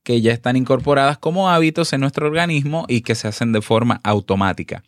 que 0.04 0.22
ya 0.22 0.34
están 0.34 0.56
incorporadas 0.56 1.18
como 1.18 1.50
hábitos 1.50 1.94
en 1.94 2.02
nuestro 2.02 2.28
organismo 2.28 2.86
y 2.88 3.02
que 3.02 3.16
se 3.16 3.28
hacen 3.28 3.52
de 3.52 3.62
forma 3.62 4.02
automática. 4.04 4.84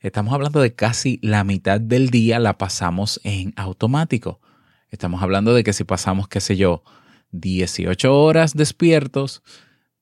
Estamos 0.00 0.32
hablando 0.32 0.60
de 0.60 0.74
casi 0.74 1.18
la 1.22 1.42
mitad 1.42 1.80
del 1.80 2.10
día 2.10 2.38
la 2.38 2.56
pasamos 2.56 3.20
en 3.24 3.52
automático. 3.56 4.40
Estamos 4.90 5.22
hablando 5.22 5.54
de 5.54 5.64
que 5.64 5.72
si 5.72 5.82
pasamos, 5.82 6.28
qué 6.28 6.40
sé 6.40 6.56
yo, 6.56 6.84
18 7.32 8.14
horas 8.14 8.54
despiertos, 8.54 9.42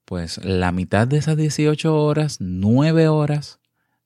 pues 0.05 0.45
la 0.45 0.71
mitad 0.71 1.09
de 1.09 1.17
esas 1.17 1.39
18 1.39 1.97
horas, 1.97 2.37
9 2.41 3.09
horas, 3.09 3.59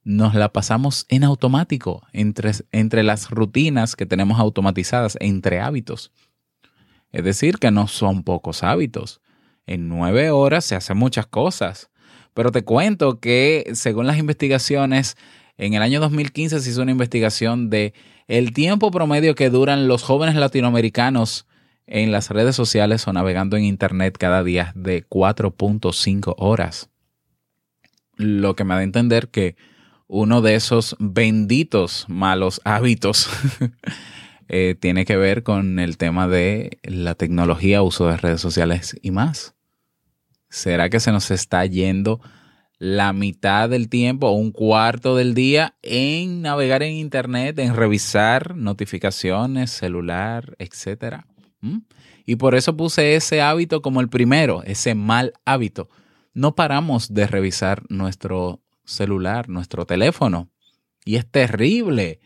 nos 0.04 0.34
la 0.34 0.52
pasamos 0.52 1.06
en 1.08 1.24
automático, 1.24 2.06
entre, 2.12 2.52
entre 2.70 3.02
las 3.02 3.28
rutinas 3.28 3.96
que 3.96 4.06
tenemos 4.06 4.38
automatizadas, 4.38 5.16
entre 5.20 5.60
hábitos. 5.60 6.12
Es 7.10 7.24
decir, 7.24 7.58
que 7.58 7.72
no 7.72 7.88
son 7.88 8.22
pocos 8.22 8.62
hábitos. 8.62 9.20
En 9.66 9.88
nueve 9.88 10.30
horas 10.30 10.64
se 10.64 10.76
hacen 10.76 10.96
muchas 10.96 11.26
cosas. 11.26 11.90
Pero 12.32 12.52
te 12.52 12.62
cuento 12.62 13.18
que 13.18 13.70
según 13.74 14.06
las 14.06 14.18
investigaciones, 14.18 15.16
en 15.60 15.74
el 15.74 15.82
año 15.82 16.00
2015 16.00 16.58
se 16.58 16.70
hizo 16.70 16.80
una 16.80 16.90
investigación 16.90 17.68
de 17.68 17.92
el 18.28 18.54
tiempo 18.54 18.90
promedio 18.90 19.34
que 19.34 19.50
duran 19.50 19.88
los 19.88 20.02
jóvenes 20.02 20.34
latinoamericanos 20.36 21.46
en 21.86 22.12
las 22.12 22.30
redes 22.30 22.56
sociales 22.56 23.06
o 23.06 23.12
navegando 23.12 23.58
en 23.58 23.64
Internet 23.64 24.16
cada 24.18 24.42
día 24.42 24.72
de 24.74 25.06
4.5 25.06 26.34
horas. 26.38 26.88
Lo 28.16 28.56
que 28.56 28.64
me 28.64 28.72
da 28.72 28.80
a 28.80 28.84
entender 28.84 29.28
que 29.28 29.56
uno 30.06 30.40
de 30.40 30.54
esos 30.54 30.96
benditos 30.98 32.06
malos 32.08 32.62
hábitos 32.64 33.28
eh, 34.48 34.76
tiene 34.80 35.04
que 35.04 35.18
ver 35.18 35.42
con 35.42 35.78
el 35.78 35.98
tema 35.98 36.26
de 36.26 36.78
la 36.84 37.14
tecnología, 37.14 37.82
uso 37.82 38.06
de 38.06 38.16
redes 38.16 38.40
sociales 38.40 38.96
y 39.02 39.10
más. 39.10 39.54
¿Será 40.48 40.88
que 40.88 41.00
se 41.00 41.12
nos 41.12 41.30
está 41.30 41.66
yendo 41.66 42.22
la 42.80 43.12
mitad 43.12 43.68
del 43.68 43.90
tiempo 43.90 44.28
o 44.28 44.32
un 44.32 44.52
cuarto 44.52 45.14
del 45.14 45.34
día 45.34 45.76
en 45.82 46.40
navegar 46.40 46.82
en 46.82 46.94
Internet, 46.94 47.58
en 47.58 47.76
revisar 47.76 48.56
notificaciones, 48.56 49.70
celular, 49.70 50.56
etcétera? 50.58 51.26
¿Mm? 51.60 51.80
Y 52.24 52.36
por 52.36 52.54
eso 52.54 52.76
puse 52.78 53.16
ese 53.16 53.42
hábito 53.42 53.82
como 53.82 54.00
el 54.00 54.08
primero, 54.08 54.62
ese 54.64 54.94
mal 54.94 55.34
hábito. 55.44 55.90
No 56.32 56.54
paramos 56.54 57.12
de 57.12 57.26
revisar 57.26 57.82
nuestro 57.90 58.62
celular, 58.86 59.50
nuestro 59.50 59.84
teléfono. 59.84 60.48
Y 61.04 61.16
es 61.16 61.30
terrible. 61.30 62.20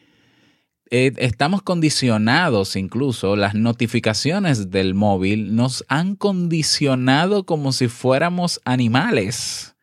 Eh, 0.88 1.12
estamos 1.16 1.62
condicionados, 1.62 2.76
incluso 2.76 3.34
las 3.34 3.54
notificaciones 3.56 4.70
del 4.70 4.94
móvil 4.94 5.56
nos 5.56 5.84
han 5.88 6.14
condicionado 6.14 7.44
como 7.44 7.72
si 7.72 7.88
fuéramos 7.88 8.60
animales, 8.64 9.73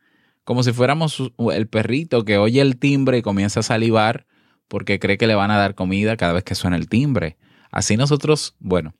como 0.51 0.63
si 0.63 0.73
fuéramos 0.73 1.31
el 1.53 1.67
perrito 1.69 2.25
que 2.25 2.37
oye 2.37 2.59
el 2.59 2.75
timbre 2.75 3.19
y 3.19 3.21
comienza 3.21 3.61
a 3.61 3.63
salivar 3.63 4.25
porque 4.67 4.99
cree 4.99 5.17
que 5.17 5.25
le 5.25 5.33
van 5.33 5.49
a 5.49 5.57
dar 5.57 5.75
comida 5.75 6.17
cada 6.17 6.33
vez 6.33 6.43
que 6.43 6.55
suena 6.55 6.75
el 6.75 6.89
timbre. 6.89 7.37
Así 7.71 7.95
nosotros, 7.95 8.57
bueno, 8.59 8.93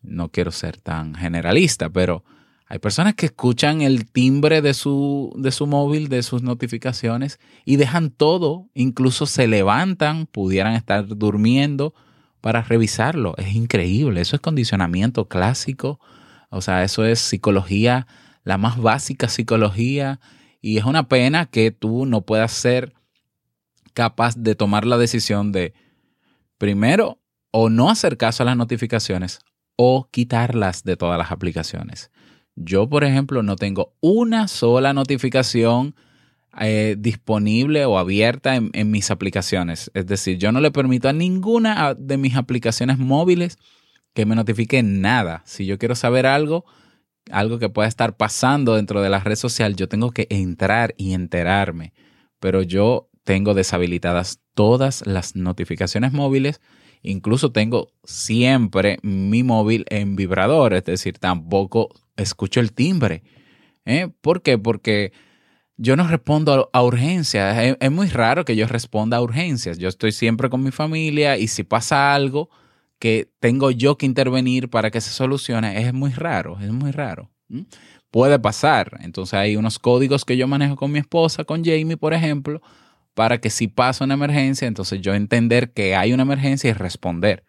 no 0.00 0.28
quiero 0.28 0.52
ser 0.52 0.76
tan 0.80 1.16
generalista, 1.16 1.90
pero 1.90 2.22
hay 2.68 2.78
personas 2.78 3.16
que 3.16 3.26
escuchan 3.26 3.80
el 3.82 4.08
timbre 4.08 4.62
de 4.62 4.74
su, 4.74 5.34
de 5.36 5.50
su 5.50 5.66
móvil, 5.66 6.08
de 6.08 6.22
sus 6.22 6.42
notificaciones 6.42 7.40
y 7.64 7.78
dejan 7.78 8.10
todo, 8.10 8.68
incluso 8.72 9.26
se 9.26 9.48
levantan, 9.48 10.26
pudieran 10.26 10.74
estar 10.74 11.04
durmiendo 11.08 11.94
para 12.40 12.62
revisarlo. 12.62 13.34
Es 13.38 13.56
increíble, 13.56 14.20
eso 14.20 14.36
es 14.36 14.40
condicionamiento 14.40 15.26
clásico, 15.26 15.98
o 16.48 16.60
sea, 16.60 16.84
eso 16.84 17.04
es 17.04 17.18
psicología, 17.18 18.06
la 18.44 18.56
más 18.56 18.78
básica 18.80 19.26
psicología 19.26 20.20
y 20.60 20.78
es 20.78 20.84
una 20.84 21.08
pena 21.08 21.46
que 21.46 21.70
tú 21.70 22.06
no 22.06 22.22
puedas 22.22 22.52
ser 22.52 22.92
capaz 23.94 24.36
de 24.36 24.54
tomar 24.54 24.84
la 24.84 24.98
decisión 24.98 25.52
de, 25.52 25.74
primero, 26.58 27.18
o 27.50 27.70
no 27.70 27.88
hacer 27.88 28.16
caso 28.16 28.42
a 28.42 28.46
las 28.46 28.56
notificaciones 28.56 29.40
o 29.76 30.08
quitarlas 30.10 30.84
de 30.84 30.96
todas 30.96 31.18
las 31.18 31.30
aplicaciones. 31.30 32.10
Yo, 32.54 32.88
por 32.88 33.04
ejemplo, 33.04 33.42
no 33.42 33.56
tengo 33.56 33.94
una 34.00 34.48
sola 34.48 34.92
notificación 34.92 35.94
eh, 36.58 36.96
disponible 36.98 37.84
o 37.84 37.98
abierta 37.98 38.56
en, 38.56 38.70
en, 38.72 38.90
mis 38.90 39.10
aplicaciones. 39.10 39.90
Es 39.94 40.06
decir, 40.06 40.38
yo 40.38 40.52
no 40.52 40.60
le 40.60 40.70
permito 40.70 41.08
a 41.08 41.12
ninguna 41.12 41.94
de 41.94 42.16
mis 42.16 42.34
aplicaciones 42.34 42.98
móviles 42.98 43.58
que 44.14 44.24
me 44.24 44.34
notifique 44.34 44.82
nada. 44.82 45.42
Si 45.44 45.66
yo 45.66 45.78
quiero 45.78 45.94
saber 45.94 46.26
algo, 46.26 46.64
algo 47.30 47.58
que 47.58 47.68
pueda 47.68 47.88
estar 47.88 48.16
pasando 48.16 48.76
dentro 48.76 49.02
de 49.02 49.10
la 49.10 49.20
red 49.20 49.36
social, 49.36 49.76
yo 49.76 49.88
tengo 49.88 50.10
que 50.10 50.26
entrar 50.30 50.94
y 50.96 51.12
enterarme. 51.12 51.92
Pero 52.40 52.62
yo 52.62 53.08
tengo 53.24 53.54
deshabilitadas 53.54 54.40
todas 54.54 55.06
las 55.06 55.36
notificaciones 55.36 56.12
móviles 56.12 56.60
Incluso 57.06 57.52
tengo 57.52 57.92
siempre 58.02 58.98
mi 59.02 59.44
móvil 59.44 59.84
en 59.90 60.16
vibrador, 60.16 60.74
es 60.74 60.84
decir, 60.84 61.18
tampoco 61.18 61.88
escucho 62.16 62.58
el 62.58 62.72
timbre. 62.72 63.22
¿Eh? 63.84 64.08
¿Por 64.20 64.42
qué? 64.42 64.58
Porque 64.58 65.12
yo 65.76 65.94
no 65.94 66.08
respondo 66.08 66.68
a, 66.72 66.82
urgencias. 66.82 67.56
Es, 67.58 67.76
es, 67.78 67.92
muy 67.92 68.08
raro 68.08 68.44
que 68.44 68.56
yo 68.56 68.66
responda 68.66 69.18
a 69.18 69.22
urgencias. 69.22 69.78
Yo 69.78 69.88
estoy 69.88 70.10
siempre 70.10 70.50
con 70.50 70.64
mi 70.64 70.72
familia 70.72 71.38
y 71.38 71.46
si 71.46 71.62
pasa 71.62 72.12
algo 72.12 72.50
que 72.98 73.30
tengo 73.40 73.70
yo 73.70 73.98
que 73.98 74.06
intervenir 74.06 74.70
para 74.70 74.90
que 74.90 75.00
se 75.00 75.10
solucione, 75.10 75.82
es 75.82 75.92
muy 75.92 76.10
raro, 76.12 76.58
es 76.60 76.70
muy 76.70 76.90
raro. 76.90 77.30
Puede 78.10 78.38
pasar. 78.38 78.98
Entonces 79.00 79.34
hay 79.34 79.56
unos 79.56 79.78
códigos 79.78 80.24
que 80.24 80.36
yo 80.36 80.48
manejo 80.48 80.76
con 80.76 80.92
mi 80.92 80.98
esposa, 80.98 81.44
con 81.44 81.64
Jamie, 81.64 81.96
por 81.96 82.14
ejemplo, 82.14 82.60
para 83.14 83.38
que 83.38 83.50
si 83.50 83.68
pasa 83.68 84.04
una 84.04 84.14
emergencia, 84.14 84.66
entonces 84.68 85.00
yo 85.00 85.14
entender 85.14 85.72
que 85.72 85.94
hay 85.94 86.12
una 86.12 86.22
emergencia 86.22 86.70
y 86.70 86.72
responder. 86.72 87.44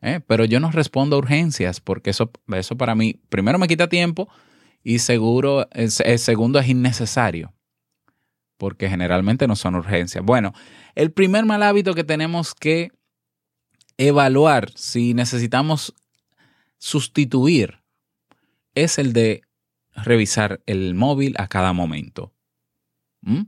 ¿eh? 0.00 0.20
Pero 0.26 0.44
yo 0.44 0.60
no 0.60 0.70
respondo 0.70 1.16
a 1.16 1.18
urgencias 1.18 1.80
porque 1.80 2.10
eso, 2.10 2.30
eso 2.54 2.76
para 2.76 2.94
mí, 2.94 3.20
primero 3.28 3.58
me 3.58 3.68
quita 3.68 3.88
tiempo 3.88 4.28
y 4.82 4.98
seguro, 4.98 5.68
el, 5.72 5.90
el 6.04 6.18
segundo 6.18 6.58
es 6.58 6.68
innecesario 6.68 7.52
porque 8.62 8.88
generalmente 8.88 9.48
no 9.48 9.56
son 9.56 9.74
urgencias. 9.74 10.24
Bueno, 10.24 10.52
el 10.94 11.10
primer 11.10 11.44
mal 11.44 11.64
hábito 11.64 11.94
que 11.94 12.04
tenemos 12.04 12.54
que 12.54 12.92
evaluar 14.06 14.70
si 14.74 15.14
necesitamos 15.14 15.94
sustituir 16.78 17.82
es 18.74 18.98
el 18.98 19.12
de 19.12 19.42
revisar 19.94 20.62
el 20.66 20.94
móvil 20.94 21.34
a 21.38 21.48
cada 21.48 21.72
momento. 21.72 22.32
¿Mm? 23.20 23.42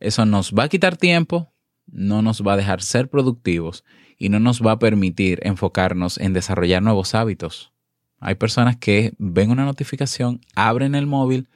Eso 0.00 0.26
nos 0.26 0.52
va 0.52 0.64
a 0.64 0.68
quitar 0.68 0.96
tiempo, 0.96 1.52
no 1.86 2.22
nos 2.22 2.42
va 2.42 2.54
a 2.54 2.56
dejar 2.56 2.82
ser 2.82 3.08
productivos 3.08 3.84
y 4.18 4.28
no 4.28 4.40
nos 4.40 4.60
va 4.60 4.72
a 4.72 4.78
permitir 4.78 5.40
enfocarnos 5.42 6.18
en 6.18 6.32
desarrollar 6.32 6.82
nuevos 6.82 7.14
hábitos. 7.14 7.72
Hay 8.18 8.34
personas 8.34 8.76
que 8.76 9.14
ven 9.18 9.50
una 9.50 9.64
notificación, 9.64 10.40
abren 10.54 10.94
el 10.94 11.06
móvil 11.06 11.48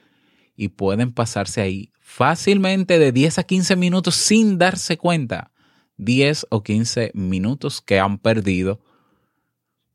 y 0.55 0.69
pueden 0.69 1.13
pasarse 1.13 1.61
ahí 1.61 1.91
fácilmente 1.99 2.99
de 2.99 3.11
10 3.11 3.39
a 3.39 3.43
15 3.43 3.75
minutos 3.75 4.15
sin 4.15 4.57
darse 4.57 4.97
cuenta. 4.97 5.51
10 5.97 6.47
o 6.49 6.63
15 6.63 7.11
minutos 7.13 7.81
que 7.81 7.99
han 7.99 8.17
perdido 8.17 8.79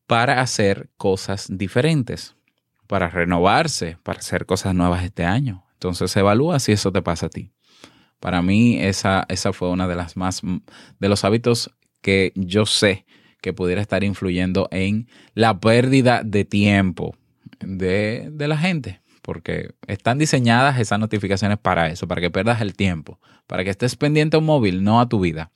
para 0.07 0.41
hacer 0.41 0.91
cosas 0.97 1.47
diferentes, 1.51 2.37
para 2.87 3.09
renovarse, 3.09 3.97
para 4.03 4.19
hacer 4.19 4.47
cosas 4.47 4.75
nuevas 4.75 5.05
este 5.05 5.25
año. 5.25 5.65
Entonces 5.75 6.15
evalúa 6.17 6.61
si 6.61 6.73
eso 6.73 6.93
te 6.93 7.03
pasa 7.03 7.27
a 7.27 7.31
ti. 7.31 7.51
Para 8.21 8.43
mí 8.43 8.79
esa, 8.81 9.25
esa 9.29 9.53
fue 9.53 9.71
una 9.71 9.89
de 9.89 9.97
las 9.97 10.17
más, 10.17 10.43
de 10.99 11.09
los 11.09 11.25
hábitos 11.25 11.71
que 12.03 12.33
yo 12.37 12.67
sé 12.67 13.05
que 13.41 13.53
pudiera 13.53 13.81
estar 13.81 14.05
influyendo 14.05 14.69
en 14.71 15.09
la 15.35 15.59
pérdida 15.59 16.23
de 16.25 16.45
tiempo 16.45 17.17
de, 17.61 18.29
de 18.31 18.49
la 18.49 18.57
gente. 18.57 19.01
porque 19.23 19.75
están 19.87 20.19
diseñadas 20.19 20.79
esas 20.79 20.99
notificaciones 20.99 21.59
para 21.59 21.89
eso, 21.89 22.09
para 22.09 22.21
que 22.21 22.31
pierdas 22.31 22.61
el 22.61 22.75
tiempo, 22.75 23.21
para 23.47 23.65
que 23.65 23.71
estés 23.71 23.97
pendiente 23.97 24.37
a 24.37 24.41
un 24.41 24.47
móvil, 24.47 24.83
no 24.83 25.01
a 25.01 25.09
tu 25.09 25.21
vida. 25.21 25.53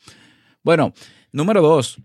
Bueno, 0.67 0.95
número 1.31 1.63
dos, 1.63 2.03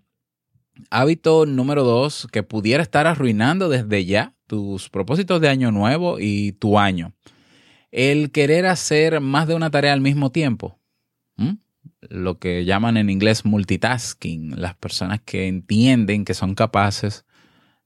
hábito 0.92 1.48
número 1.48 1.84
dos 1.84 2.28
que 2.32 2.44
pudiera 2.44 2.84
estar 2.84 3.08
arruinando 3.08 3.70
desde 3.70 4.06
ya 4.06 4.36
tus 4.46 4.88
propósitos 4.88 5.42
de 5.42 5.50
año 5.50 5.72
nuevo 5.72 6.20
y 6.20 6.52
tu 6.52 6.78
año. 6.78 7.12
El 7.90 8.32
querer 8.32 8.68
hacer 8.68 9.20
más 9.20 9.48
de 9.48 9.56
una 9.56 9.72
tarea 9.72 9.94
al 9.94 10.02
mismo 10.02 10.32
tiempo. 10.32 10.78
Lo 12.02 12.38
que 12.38 12.64
llaman 12.64 12.98
en 12.98 13.10
inglés 13.10 13.46
multitasking. 13.46 14.62
Las 14.62 14.76
personas 14.76 15.22
que 15.22 15.48
entienden 15.48 16.24
que 16.24 16.36
son 16.36 16.54
capaces 16.54 17.26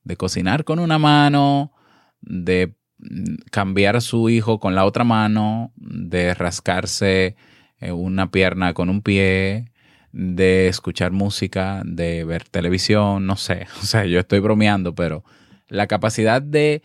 de 0.04 0.18
cocinar 0.18 0.66
con 0.66 0.80
una 0.80 1.00
mano, 1.00 1.72
de 2.20 2.76
mm, 2.98 3.36
cambiar 3.50 3.96
a 3.96 4.02
su 4.02 4.28
hijo 4.28 4.60
con 4.60 4.76
la 4.76 4.84
otra 4.84 5.06
mano, 5.06 5.72
de 5.78 6.34
rascarse 6.34 7.38
eh, 7.80 7.94
una 7.94 8.30
pierna 8.30 8.74
con 8.74 8.90
un 8.90 9.02
pie, 9.02 9.72
de 10.18 10.70
escuchar 10.70 11.12
música, 11.12 11.82
de 11.86 12.24
ver 12.24 12.46
televisión, 12.46 13.28
no 13.28 13.36
sé. 13.36 13.68
O 13.84 13.86
sea, 13.86 14.06
yo 14.06 14.20
estoy 14.20 14.40
bromeando, 14.40 14.96
pero 14.96 15.24
la 15.68 15.88
capacidad 15.88 16.42
de, 16.42 16.84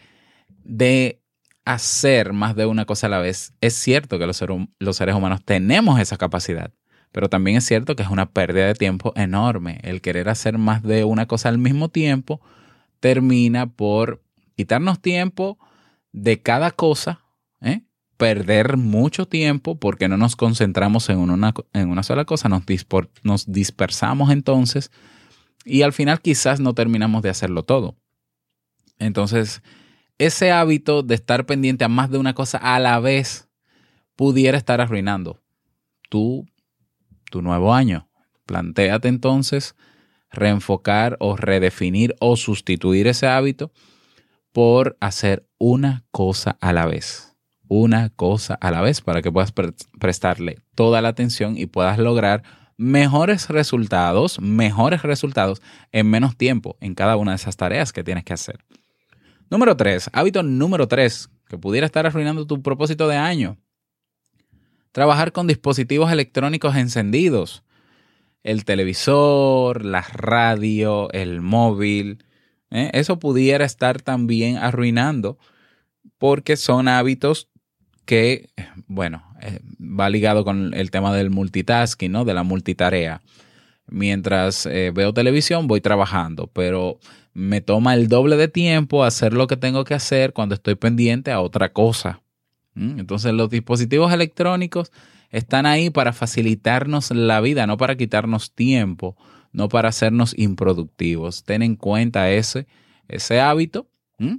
de 0.64 1.20
hacer 1.64 2.32
más 2.32 2.56
de 2.56 2.66
una 2.66 2.86
cosa 2.86 3.06
a 3.06 3.10
la 3.10 3.18
vez, 3.20 3.54
es 3.60 3.74
cierto 3.74 4.18
que 4.18 4.26
los, 4.26 4.36
ser- 4.36 4.50
los 4.78 4.96
seres 4.96 5.14
humanos 5.14 5.40
tenemos 5.44 6.00
esa 6.00 6.16
capacidad, 6.16 6.72
pero 7.12 7.28
también 7.28 7.56
es 7.58 7.64
cierto 7.66 7.96
que 7.96 8.02
es 8.02 8.10
una 8.10 8.30
pérdida 8.30 8.66
de 8.66 8.74
tiempo 8.74 9.12
enorme. 9.16 9.80
El 9.82 10.00
querer 10.00 10.28
hacer 10.28 10.58
más 10.58 10.82
de 10.82 11.04
una 11.04 11.26
cosa 11.26 11.48
al 11.48 11.58
mismo 11.58 11.88
tiempo 11.88 12.40
termina 13.00 13.66
por 13.66 14.22
quitarnos 14.56 15.00
tiempo 15.00 15.58
de 16.12 16.40
cada 16.42 16.70
cosa. 16.72 17.19
Perder 18.20 18.76
mucho 18.76 19.26
tiempo 19.26 19.80
porque 19.80 20.06
no 20.06 20.18
nos 20.18 20.36
concentramos 20.36 21.08
en 21.08 21.18
una, 21.20 21.54
en 21.72 21.88
una 21.88 22.02
sola 22.02 22.26
cosa, 22.26 22.50
nos, 22.50 22.66
dispor- 22.66 23.08
nos 23.22 23.50
dispersamos 23.50 24.30
entonces 24.30 24.90
y 25.64 25.80
al 25.80 25.94
final 25.94 26.20
quizás 26.20 26.60
no 26.60 26.74
terminamos 26.74 27.22
de 27.22 27.30
hacerlo 27.30 27.62
todo. 27.62 27.96
Entonces, 28.98 29.62
ese 30.18 30.52
hábito 30.52 31.02
de 31.02 31.14
estar 31.14 31.46
pendiente 31.46 31.82
a 31.84 31.88
más 31.88 32.10
de 32.10 32.18
una 32.18 32.34
cosa 32.34 32.58
a 32.58 32.78
la 32.78 33.00
vez 33.00 33.48
pudiera 34.16 34.58
estar 34.58 34.82
arruinando 34.82 35.40
tu, 36.10 36.46
tu 37.30 37.40
nuevo 37.40 37.72
año. 37.72 38.10
Plantéate 38.44 39.08
entonces 39.08 39.76
reenfocar 40.30 41.16
o 41.20 41.38
redefinir 41.38 42.14
o 42.20 42.36
sustituir 42.36 43.06
ese 43.06 43.28
hábito 43.28 43.72
por 44.52 44.98
hacer 45.00 45.48
una 45.58 46.04
cosa 46.10 46.58
a 46.60 46.74
la 46.74 46.84
vez. 46.84 47.29
Una 47.72 48.08
cosa 48.08 48.54
a 48.54 48.72
la 48.72 48.80
vez 48.80 49.00
para 49.00 49.22
que 49.22 49.30
puedas 49.30 49.52
pre- 49.52 49.74
prestarle 50.00 50.58
toda 50.74 51.00
la 51.00 51.10
atención 51.10 51.56
y 51.56 51.66
puedas 51.66 51.98
lograr 51.98 52.42
mejores 52.76 53.48
resultados, 53.48 54.40
mejores 54.40 55.02
resultados 55.02 55.62
en 55.92 56.10
menos 56.10 56.36
tiempo 56.36 56.76
en 56.80 56.96
cada 56.96 57.16
una 57.16 57.30
de 57.30 57.36
esas 57.36 57.56
tareas 57.56 57.92
que 57.92 58.02
tienes 58.02 58.24
que 58.24 58.32
hacer. 58.32 58.64
Número 59.50 59.76
tres, 59.76 60.10
hábito 60.12 60.42
número 60.42 60.88
tres, 60.88 61.30
que 61.48 61.58
pudiera 61.58 61.86
estar 61.86 62.06
arruinando 62.06 62.44
tu 62.44 62.60
propósito 62.60 63.06
de 63.06 63.18
año. 63.18 63.56
Trabajar 64.90 65.30
con 65.30 65.46
dispositivos 65.46 66.10
electrónicos 66.10 66.74
encendidos. 66.74 67.62
El 68.42 68.64
televisor, 68.64 69.84
la 69.84 70.02
radio, 70.02 71.08
el 71.12 71.40
móvil. 71.40 72.24
¿eh? 72.72 72.90
Eso 72.94 73.20
pudiera 73.20 73.64
estar 73.64 74.02
también 74.02 74.56
arruinando 74.56 75.38
porque 76.18 76.56
son 76.56 76.88
hábitos 76.88 77.49
que, 78.10 78.50
bueno, 78.88 79.22
eh, 79.40 79.60
va 79.80 80.10
ligado 80.10 80.44
con 80.44 80.74
el 80.74 80.90
tema 80.90 81.14
del 81.14 81.30
multitasking, 81.30 82.10
¿no? 82.10 82.24
De 82.24 82.34
la 82.34 82.42
multitarea. 82.42 83.22
Mientras 83.86 84.66
eh, 84.66 84.90
veo 84.92 85.14
televisión 85.14 85.68
voy 85.68 85.80
trabajando, 85.80 86.48
pero 86.48 86.98
me 87.34 87.60
toma 87.60 87.94
el 87.94 88.08
doble 88.08 88.36
de 88.36 88.48
tiempo 88.48 89.04
hacer 89.04 89.32
lo 89.32 89.46
que 89.46 89.56
tengo 89.56 89.84
que 89.84 89.94
hacer 89.94 90.32
cuando 90.32 90.56
estoy 90.56 90.74
pendiente 90.74 91.30
a 91.30 91.40
otra 91.40 91.72
cosa. 91.72 92.20
¿Mm? 92.74 92.98
Entonces 92.98 93.32
los 93.32 93.48
dispositivos 93.48 94.12
electrónicos 94.12 94.90
están 95.30 95.64
ahí 95.64 95.88
para 95.88 96.12
facilitarnos 96.12 97.12
la 97.12 97.40
vida, 97.40 97.68
no 97.68 97.76
para 97.76 97.94
quitarnos 97.94 98.52
tiempo, 98.52 99.16
no 99.52 99.68
para 99.68 99.90
hacernos 99.90 100.36
improductivos. 100.36 101.44
Ten 101.44 101.62
en 101.62 101.76
cuenta 101.76 102.28
ese, 102.28 102.66
ese 103.06 103.40
hábito 103.40 103.86
¿Mm? 104.18 104.36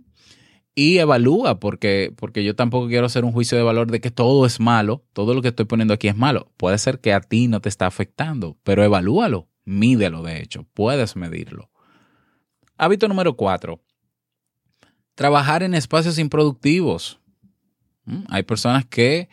Y 0.73 0.99
evalúa, 0.99 1.59
porque, 1.59 2.13
porque 2.15 2.43
yo 2.43 2.55
tampoco 2.55 2.87
quiero 2.87 3.05
hacer 3.05 3.25
un 3.25 3.31
juicio 3.31 3.57
de 3.57 3.63
valor 3.63 3.91
de 3.91 3.99
que 3.99 4.11
todo 4.11 4.45
es 4.45 4.59
malo, 4.59 5.03
todo 5.13 5.33
lo 5.33 5.41
que 5.41 5.49
estoy 5.49 5.65
poniendo 5.65 5.93
aquí 5.93 6.07
es 6.07 6.15
malo. 6.15 6.51
Puede 6.57 6.77
ser 6.77 6.99
que 6.99 7.13
a 7.13 7.21
ti 7.21 7.47
no 7.47 7.59
te 7.59 7.69
está 7.69 7.87
afectando, 7.87 8.57
pero 8.63 8.83
evalúalo, 8.83 9.49
mídelo 9.65 10.23
de 10.23 10.41
hecho, 10.41 10.65
puedes 10.73 11.15
medirlo. 11.15 11.69
Hábito 12.77 13.07
número 13.07 13.35
cuatro. 13.35 13.81
Trabajar 15.15 15.61
en 15.61 15.75
espacios 15.75 16.17
improductivos. 16.17 17.19
¿Mm? 18.05 18.23
Hay 18.29 18.43
personas 18.43 18.85
que 18.85 19.29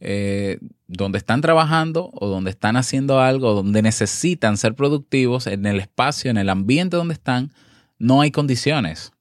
eh, 0.00 0.58
donde 0.86 1.16
están 1.16 1.40
trabajando 1.40 2.10
o 2.12 2.28
donde 2.28 2.50
están 2.50 2.76
haciendo 2.76 3.20
algo, 3.20 3.54
donde 3.54 3.80
necesitan 3.80 4.58
ser 4.58 4.74
productivos, 4.74 5.46
en 5.46 5.64
el 5.64 5.80
espacio, 5.80 6.30
en 6.30 6.36
el 6.36 6.50
ambiente 6.50 6.98
donde 6.98 7.14
están, 7.14 7.52
no 7.98 8.20
hay 8.20 8.30
condiciones. 8.30 9.13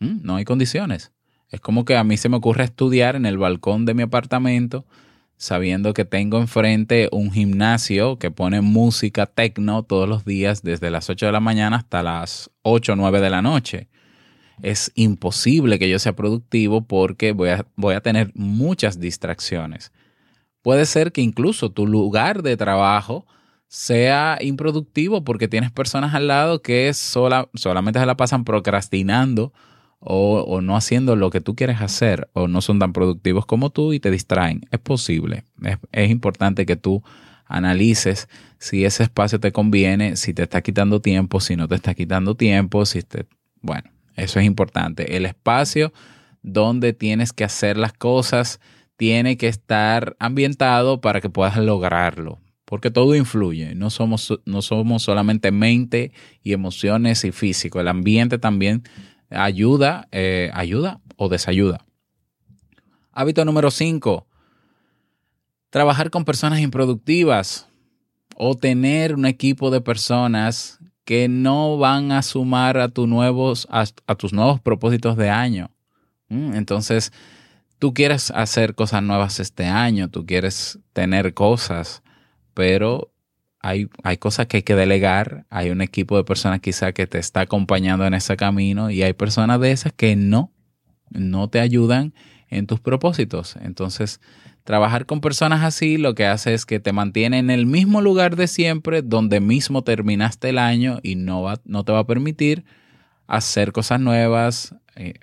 ¿Mm? 0.00 0.18
No 0.22 0.36
hay 0.36 0.44
condiciones. 0.44 1.12
Es 1.50 1.60
como 1.60 1.84
que 1.84 1.96
a 1.96 2.04
mí 2.04 2.16
se 2.16 2.28
me 2.28 2.36
ocurre 2.36 2.64
estudiar 2.64 3.16
en 3.16 3.26
el 3.26 3.38
balcón 3.38 3.86
de 3.86 3.94
mi 3.94 4.02
apartamento, 4.02 4.84
sabiendo 5.36 5.94
que 5.94 6.04
tengo 6.04 6.38
enfrente 6.38 7.08
un 7.12 7.30
gimnasio 7.32 8.18
que 8.18 8.30
pone 8.30 8.60
música 8.60 9.26
techno 9.26 9.82
todos 9.82 10.08
los 10.08 10.24
días 10.24 10.62
desde 10.62 10.90
las 10.90 11.08
8 11.08 11.26
de 11.26 11.32
la 11.32 11.40
mañana 11.40 11.76
hasta 11.76 12.02
las 12.02 12.50
8 12.62 12.92
o 12.92 12.96
9 12.96 13.20
de 13.20 13.30
la 13.30 13.40
noche. 13.40 13.88
Es 14.62 14.90
imposible 14.96 15.78
que 15.78 15.88
yo 15.88 15.98
sea 15.98 16.16
productivo 16.16 16.84
porque 16.86 17.32
voy 17.32 17.50
a, 17.50 17.66
voy 17.76 17.94
a 17.94 18.00
tener 18.00 18.32
muchas 18.34 18.98
distracciones. 18.98 19.92
Puede 20.62 20.84
ser 20.84 21.12
que 21.12 21.20
incluso 21.20 21.70
tu 21.70 21.86
lugar 21.86 22.42
de 22.42 22.56
trabajo 22.56 23.26
sea 23.68 24.38
improductivo 24.40 25.22
porque 25.24 25.46
tienes 25.46 25.70
personas 25.70 26.14
al 26.14 26.26
lado 26.26 26.62
que 26.62 26.92
sola, 26.94 27.48
solamente 27.54 28.00
se 28.00 28.06
la 28.06 28.16
pasan 28.16 28.44
procrastinando 28.44 29.52
o, 30.00 30.60
no 30.60 30.76
haciendo 30.76 31.16
lo 31.16 31.30
que 31.30 31.40
tú 31.40 31.54
quieres 31.56 31.80
hacer 31.80 32.28
o 32.32 32.48
no 32.48 32.60
son 32.60 32.78
tan 32.78 32.92
productivos 32.92 33.46
como 33.46 33.70
tú 33.70 33.92
y 33.92 34.00
te 34.00 34.10
distraen. 34.10 34.62
Es 34.70 34.78
posible. 34.78 35.44
Es, 35.62 35.78
es, 35.92 36.10
importante 36.10 36.66
que 36.66 36.76
tú 36.76 37.02
analices 37.46 38.28
si 38.58 38.84
ese 38.84 39.02
espacio 39.02 39.40
te 39.40 39.52
conviene, 39.52 40.16
si 40.16 40.34
te 40.34 40.42
está 40.42 40.62
quitando 40.62 41.00
tiempo, 41.00 41.40
si 41.40 41.56
no 41.56 41.66
te 41.66 41.74
está 41.74 41.94
quitando 41.94 42.36
tiempo, 42.36 42.86
si 42.86 43.02
te... 43.02 43.26
Bueno, 43.60 43.90
eso 44.14 44.38
es 44.38 44.46
importante. 44.46 45.16
El 45.16 45.26
espacio 45.26 45.92
donde 46.42 46.92
tienes 46.92 47.32
que 47.32 47.44
hacer 47.44 47.76
las 47.76 47.92
cosas 47.92 48.60
tiene 48.96 49.36
que 49.36 49.48
estar 49.48 50.16
ambientado 50.18 51.00
para 51.00 51.20
que 51.20 51.30
puedas 51.30 51.56
lograrlo. 51.56 52.40
Porque 52.64 52.90
todo 52.90 53.14
influye. 53.14 53.74
No 53.74 53.88
somos, 53.90 54.40
no 54.44 54.60
somos 54.60 55.02
solamente 55.02 55.50
mente 55.52 56.12
y 56.42 56.52
emociones 56.52 57.24
y 57.24 57.32
físico. 57.32 57.80
El 57.80 57.88
ambiente 57.88 58.38
también 58.38 58.82
ayuda, 59.30 60.08
eh, 60.12 60.50
ayuda 60.54 61.00
o 61.16 61.28
desayuda. 61.28 61.84
Hábito 63.12 63.44
número 63.44 63.70
5. 63.70 64.26
Trabajar 65.70 66.10
con 66.10 66.24
personas 66.24 66.60
improductivas 66.60 67.68
o 68.36 68.54
tener 68.54 69.14
un 69.14 69.26
equipo 69.26 69.70
de 69.70 69.80
personas 69.80 70.78
que 71.04 71.28
no 71.28 71.78
van 71.78 72.12
a 72.12 72.22
sumar 72.22 72.78
a, 72.78 72.88
tu 72.88 73.06
nuevos, 73.06 73.66
a, 73.70 74.14
tus 74.14 74.32
nuevos 74.32 74.60
propósitos 74.60 75.16
de 75.16 75.30
año. 75.30 75.70
Mm, 76.28 76.54
Entonces, 76.54 77.12
tú 77.78 77.94
quieres 77.94 78.30
hacer 78.30 78.74
cosas 78.74 79.02
nuevas 79.02 79.40
este 79.40 79.64
año, 79.64 80.08
tú 80.08 80.26
quieres 80.26 80.78
tener 80.92 81.34
cosas, 81.34 82.02
pero 82.54 83.10
hay, 83.60 83.88
hay, 84.02 84.16
cosas 84.16 84.46
que 84.46 84.58
hay 84.58 84.62
que 84.62 84.74
delegar, 84.74 85.46
hay 85.50 85.70
un 85.70 85.80
equipo 85.80 86.16
de 86.16 86.24
personas 86.24 86.60
quizá 86.60 86.92
que 86.92 87.06
te 87.06 87.18
está 87.18 87.40
acompañando 87.40 88.06
en 88.06 88.14
ese 88.14 88.36
camino 88.36 88.90
y 88.90 89.02
hay 89.02 89.12
personas 89.12 89.60
de 89.60 89.72
esas 89.72 89.92
que 89.92 90.16
no, 90.16 90.52
no 91.10 91.48
te 91.48 91.60
ayudan 91.60 92.14
en 92.48 92.66
tus 92.66 92.80
propósitos. 92.80 93.56
Entonces, 93.60 94.20
trabajar 94.64 95.06
con 95.06 95.20
personas 95.20 95.64
así 95.64 95.96
lo 95.96 96.14
que 96.14 96.26
hace 96.26 96.54
es 96.54 96.66
que 96.66 96.80
te 96.80 96.92
mantiene 96.92 97.38
en 97.38 97.50
el 97.50 97.66
mismo 97.66 98.00
lugar 98.00 98.36
de 98.36 98.46
siempre, 98.46 99.02
donde 99.02 99.40
mismo 99.40 99.82
terminaste 99.82 100.50
el 100.50 100.58
año 100.58 101.00
y 101.02 101.16
no, 101.16 101.42
va, 101.42 101.60
no 101.64 101.84
te 101.84 101.92
va 101.92 102.00
a 102.00 102.06
permitir 102.06 102.64
hacer 103.26 103.72
cosas 103.72 104.00
nuevas, 104.00 104.74
eh, 104.96 105.14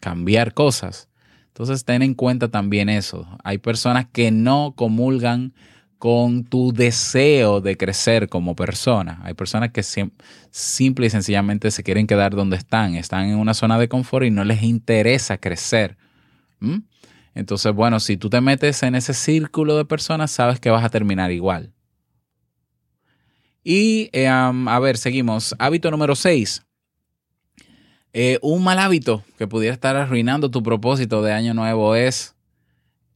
cambiar 0.00 0.54
cosas. 0.54 1.08
Entonces, 1.48 1.84
ten 1.84 2.02
en 2.02 2.14
cuenta 2.14 2.48
también 2.48 2.88
eso. 2.88 3.26
Hay 3.44 3.58
personas 3.58 4.06
que 4.10 4.30
no 4.30 4.72
comulgan 4.76 5.52
con 6.00 6.44
tu 6.44 6.72
deseo 6.72 7.60
de 7.60 7.76
crecer 7.76 8.30
como 8.30 8.56
persona. 8.56 9.20
Hay 9.22 9.34
personas 9.34 9.70
que 9.70 9.82
sim 9.82 10.12
simple 10.50 11.06
y 11.06 11.10
sencillamente 11.10 11.70
se 11.70 11.82
quieren 11.82 12.06
quedar 12.06 12.34
donde 12.34 12.56
están, 12.56 12.94
están 12.94 13.28
en 13.28 13.36
una 13.36 13.52
zona 13.52 13.78
de 13.78 13.86
confort 13.86 14.24
y 14.24 14.30
no 14.30 14.42
les 14.44 14.62
interesa 14.62 15.36
crecer. 15.36 15.98
Entonces, 17.34 17.74
bueno, 17.74 18.00
si 18.00 18.16
tú 18.16 18.30
te 18.30 18.40
metes 18.40 18.82
en 18.82 18.94
ese 18.94 19.12
círculo 19.12 19.76
de 19.76 19.84
personas, 19.84 20.30
sabes 20.30 20.58
que 20.58 20.70
vas 20.70 20.82
a 20.82 20.88
terminar 20.88 21.32
igual. 21.32 21.74
Y 23.62 24.08
eh, 24.14 24.26
a 24.26 24.78
ver, 24.80 24.96
seguimos. 24.96 25.54
Hábito 25.58 25.90
número 25.90 26.16
6. 26.16 26.62
un 28.40 28.64
mal 28.64 28.78
hábito 28.78 29.22
que 29.36 29.46
pudiera 29.46 29.74
estar 29.74 29.96
arruinando 29.96 30.50
tu 30.50 30.62
propósito 30.62 31.20
de 31.20 31.34
año 31.34 31.52
nuevo 31.52 31.94
es 31.94 32.34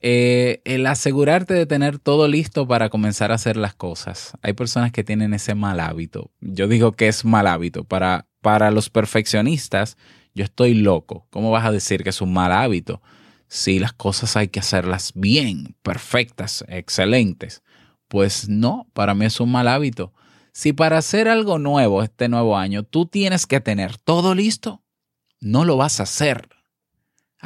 eh, 0.07 0.61
el 0.67 0.85
asegurarte 0.85 1.55
de 1.55 1.65
tener 1.65 1.99
todo 1.99 2.29
listo 2.29 2.69
para 2.69 2.91
comenzar 2.91 3.33
a 3.33 3.37
hacer 3.37 3.57
las 3.57 3.75
cosas. 3.75 4.35
Hay 4.43 4.53
personas 4.53 4.93
que 4.93 5.03
tienen 5.03 5.33
ese 5.33 5.55
mal 5.55 5.81
hábito. 5.81 6.31
Yo 6.43 6.69
digo 6.69 6.93
que 6.93 7.09
es 7.09 7.25
mal 7.25 7.47
hábito. 7.47 7.85
Para, 7.85 8.27
para 8.43 8.71
los 8.71 8.91
perfeccionistas, 8.91 9.97
yo 10.35 10.45
estoy 10.45 10.75
loco. 10.75 11.27
¿Cómo 11.31 11.51
vas 11.51 11.65
a 11.65 11.73
decir 11.73 12.03
que 12.03 12.11
es 12.11 12.21
un 12.21 12.35
mal 12.35 12.53
hábito? 12.53 13.01
Si 13.49 13.79
las 13.79 13.95
cosas 13.95 14.37
hay 14.37 14.49
que 14.49 14.61
hacerlas 14.61 15.13
bien, 15.15 15.75
perfectas, 15.83 16.67
excelentes. 16.69 17.63
Pues 18.07 18.47
no, 18.47 18.87
para 18.93 19.15
mí 19.15 19.25
es 19.25 19.41
un 19.41 19.51
mal 19.51 19.69
hábito. 19.69 20.13
Si 20.53 20.75
para 20.75 20.99
hacer 20.99 21.29
algo 21.29 21.59
nuevo 21.59 22.03
este 22.03 22.29
nuevo 22.29 22.59
año 22.59 22.83
tú 22.83 23.07
tienes 23.07 23.47
que 23.47 23.61
tener 23.61 23.97
todo 23.97 24.35
listo, 24.35 24.83
no 25.41 25.65
lo 25.65 25.79
vas 25.79 26.01
a 26.01 26.03
hacer. 26.03 26.51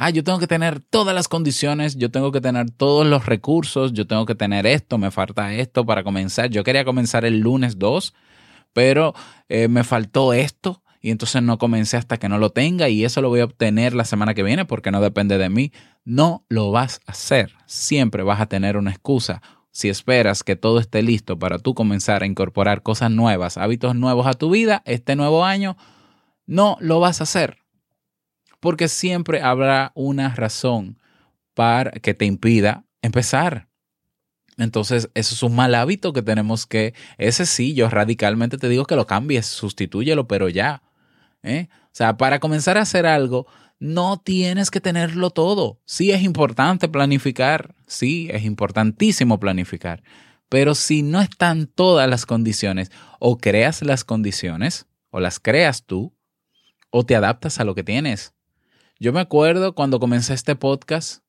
Ah, 0.01 0.11
yo 0.11 0.23
tengo 0.23 0.39
que 0.39 0.47
tener 0.47 0.79
todas 0.79 1.13
las 1.13 1.27
condiciones, 1.27 1.97
yo 1.97 2.09
tengo 2.09 2.31
que 2.31 2.39
tener 2.39 2.71
todos 2.71 3.05
los 3.05 3.25
recursos, 3.25 3.91
yo 3.91 4.07
tengo 4.07 4.25
que 4.25 4.33
tener 4.33 4.65
esto, 4.65 4.97
me 4.97 5.11
falta 5.11 5.53
esto 5.53 5.85
para 5.85 6.05
comenzar. 6.05 6.49
Yo 6.49 6.63
quería 6.63 6.85
comenzar 6.85 7.25
el 7.25 7.39
lunes 7.39 7.77
2, 7.77 8.13
pero 8.71 9.13
eh, 9.49 9.67
me 9.67 9.83
faltó 9.83 10.31
esto 10.31 10.83
y 11.01 11.11
entonces 11.11 11.43
no 11.43 11.57
comencé 11.57 11.97
hasta 11.97 12.15
que 12.15 12.29
no 12.29 12.37
lo 12.37 12.51
tenga 12.51 12.87
y 12.87 13.03
eso 13.03 13.21
lo 13.21 13.27
voy 13.27 13.41
a 13.41 13.43
obtener 13.43 13.93
la 13.93 14.05
semana 14.05 14.33
que 14.33 14.41
viene 14.41 14.63
porque 14.63 14.89
no 14.89 15.01
depende 15.01 15.37
de 15.37 15.49
mí. 15.49 15.73
No 16.05 16.45
lo 16.47 16.71
vas 16.71 17.01
a 17.05 17.11
hacer. 17.11 17.51
Siempre 17.65 18.23
vas 18.23 18.39
a 18.39 18.45
tener 18.45 18.77
una 18.77 18.91
excusa 18.91 19.41
si 19.69 19.89
esperas 19.89 20.43
que 20.43 20.55
todo 20.55 20.79
esté 20.79 21.03
listo 21.03 21.37
para 21.37 21.59
tú 21.59 21.73
comenzar 21.73 22.23
a 22.23 22.25
incorporar 22.25 22.83
cosas 22.83 23.11
nuevas, 23.11 23.57
hábitos 23.57 23.95
nuevos 23.95 24.27
a 24.27 24.33
tu 24.33 24.49
vida 24.49 24.81
este 24.85 25.17
nuevo 25.17 25.43
año, 25.43 25.75
no 26.45 26.77
lo 26.79 27.01
vas 27.01 27.19
a 27.19 27.25
hacer. 27.25 27.57
Porque 28.59 28.87
siempre 28.87 29.41
habrá 29.41 29.91
una 29.95 30.35
razón 30.35 30.99
para 31.53 31.91
que 31.91 32.13
te 32.13 32.25
impida 32.25 32.85
empezar. 33.01 33.69
Entonces, 34.57 35.09
eso 35.13 35.35
es 35.35 35.43
un 35.43 35.55
mal 35.55 35.73
hábito 35.73 36.11
que 36.11 36.21
tenemos 36.21 36.65
que, 36.65 36.93
ese 37.17 37.45
sí, 37.45 37.73
yo 37.73 37.89
radicalmente 37.89 38.57
te 38.57 38.67
digo 38.67 38.85
que 38.85 38.97
lo 38.97 39.07
cambies, 39.07 39.45
sustitúyelo, 39.45 40.27
pero 40.27 40.49
ya. 40.49 40.83
¿eh? 41.43 41.69
O 41.85 41.93
sea, 41.93 42.17
para 42.17 42.39
comenzar 42.39 42.77
a 42.77 42.81
hacer 42.81 43.05
algo, 43.05 43.47
no 43.79 44.17
tienes 44.17 44.69
que 44.69 44.81
tenerlo 44.81 45.29
todo. 45.29 45.79
Sí 45.85 46.11
es 46.11 46.21
importante 46.21 46.89
planificar, 46.89 47.75
sí 47.87 48.29
es 48.31 48.43
importantísimo 48.43 49.39
planificar, 49.39 50.03
pero 50.49 50.75
si 50.75 51.01
no 51.01 51.21
están 51.21 51.67
todas 51.67 52.09
las 52.09 52.25
condiciones, 52.25 52.91
o 53.19 53.37
creas 53.37 53.81
las 53.81 54.03
condiciones, 54.03 54.87
o 55.09 55.19
las 55.19 55.39
creas 55.39 55.85
tú, 55.85 56.13
o 56.89 57.05
te 57.05 57.15
adaptas 57.15 57.59
a 57.59 57.63
lo 57.63 57.75
que 57.75 57.83
tienes. 57.83 58.33
Yo 59.01 59.13
me 59.13 59.21
acuerdo 59.21 59.75
cuando 59.75 60.01
comencé 60.01 60.33
este 60.33 60.57
podcast, 60.57 61.23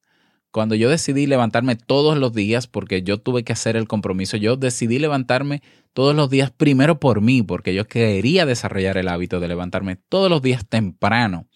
cuando 0.50 0.74
yo 0.74 0.90
decidí 0.90 1.28
levantarme 1.28 1.76
todos 1.76 2.18
los 2.18 2.32
días, 2.32 2.66
porque 2.66 3.04
yo 3.04 3.18
tuve 3.18 3.44
que 3.44 3.52
hacer 3.52 3.76
el 3.76 3.86
compromiso, 3.86 4.36
yo 4.36 4.56
decidí 4.56 4.98
levantarme 4.98 5.62
todos 5.92 6.16
los 6.16 6.28
días 6.28 6.50
primero 6.50 6.98
por 6.98 7.20
mí, 7.20 7.44
porque 7.44 7.72
yo 7.72 7.86
quería 7.86 8.44
desarrollar 8.44 8.96
el 8.96 9.06
hábito 9.06 9.38
de 9.38 9.46
levantarme 9.46 9.94
todos 9.94 10.28
los 10.28 10.42
días 10.42 10.66
temprano. 10.66 11.46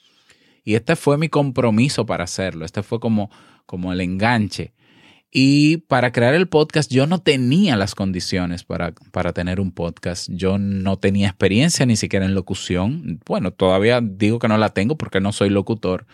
Y 0.62 0.76
este 0.76 0.94
fue 0.94 1.18
mi 1.18 1.28
compromiso 1.28 2.06
para 2.06 2.22
hacerlo, 2.22 2.64
este 2.64 2.84
fue 2.84 3.00
como, 3.00 3.28
como 3.66 3.92
el 3.92 4.00
enganche. 4.00 4.72
Y 5.36 5.78
para 5.78 6.12
crear 6.12 6.32
el 6.34 6.46
podcast 6.46 6.92
yo 6.92 7.08
no 7.08 7.18
tenía 7.18 7.74
las 7.74 7.96
condiciones 7.96 8.62
para, 8.62 8.94
para 9.10 9.32
tener 9.32 9.58
un 9.58 9.72
podcast. 9.72 10.30
Yo 10.30 10.58
no 10.58 10.96
tenía 11.00 11.26
experiencia 11.26 11.84
ni 11.86 11.96
siquiera 11.96 12.24
en 12.24 12.36
locución. 12.36 13.20
Bueno, 13.26 13.52
todavía 13.52 14.00
digo 14.00 14.38
que 14.38 14.46
no 14.46 14.56
la 14.58 14.68
tengo 14.68 14.96
porque 14.96 15.20
no 15.20 15.32
soy 15.32 15.50
locutor. 15.50 16.06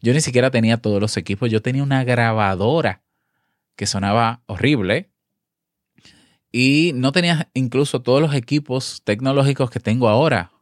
Yo 0.00 0.14
ni 0.14 0.20
siquiera 0.20 0.52
tenía 0.52 0.76
todos 0.76 1.00
los 1.00 1.16
equipos. 1.16 1.50
Yo 1.50 1.60
tenía 1.60 1.82
una 1.82 2.04
grabadora 2.04 3.02
que 3.74 3.86
sonaba 3.86 4.44
horrible. 4.46 5.10
Y 6.52 6.92
no 6.94 7.10
tenía 7.10 7.50
incluso 7.54 8.00
todos 8.00 8.22
los 8.22 8.32
equipos 8.32 9.02
tecnológicos 9.02 9.70
que 9.70 9.80
tengo 9.80 10.08
ahora. 10.08 10.52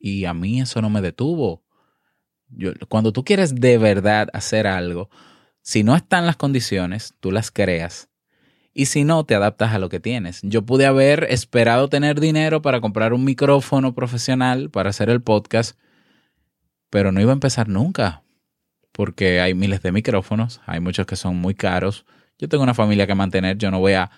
Y 0.00 0.24
a 0.24 0.34
mí 0.34 0.60
eso 0.60 0.82
no 0.82 0.90
me 0.90 1.00
detuvo. 1.00 1.62
Yo, 2.48 2.72
cuando 2.88 3.12
tú 3.12 3.24
quieres 3.24 3.54
de 3.54 3.78
verdad 3.78 4.30
hacer 4.32 4.66
algo, 4.66 5.10
si 5.66 5.82
no 5.82 5.96
están 5.96 6.26
las 6.26 6.36
condiciones, 6.36 7.14
tú 7.18 7.32
las 7.32 7.50
creas. 7.50 8.08
Y 8.72 8.86
si 8.86 9.02
no, 9.02 9.24
te 9.24 9.34
adaptas 9.34 9.74
a 9.74 9.80
lo 9.80 9.88
que 9.88 9.98
tienes. 9.98 10.38
Yo 10.44 10.62
pude 10.62 10.86
haber 10.86 11.24
esperado 11.24 11.88
tener 11.88 12.20
dinero 12.20 12.62
para 12.62 12.80
comprar 12.80 13.12
un 13.12 13.24
micrófono 13.24 13.92
profesional 13.92 14.70
para 14.70 14.90
hacer 14.90 15.10
el 15.10 15.22
podcast, 15.22 15.76
pero 16.88 17.10
no 17.10 17.20
iba 17.20 17.32
a 17.32 17.34
empezar 17.34 17.68
nunca, 17.68 18.22
porque 18.92 19.40
hay 19.40 19.54
miles 19.54 19.82
de 19.82 19.90
micrófonos, 19.90 20.60
hay 20.66 20.78
muchos 20.78 21.04
que 21.04 21.16
son 21.16 21.34
muy 21.34 21.56
caros. 21.56 22.06
Yo 22.38 22.48
tengo 22.48 22.62
una 22.62 22.74
familia 22.74 23.08
que 23.08 23.16
mantener, 23.16 23.58
yo 23.58 23.72
no 23.72 23.80
voy 23.80 23.94
a, 23.94 24.12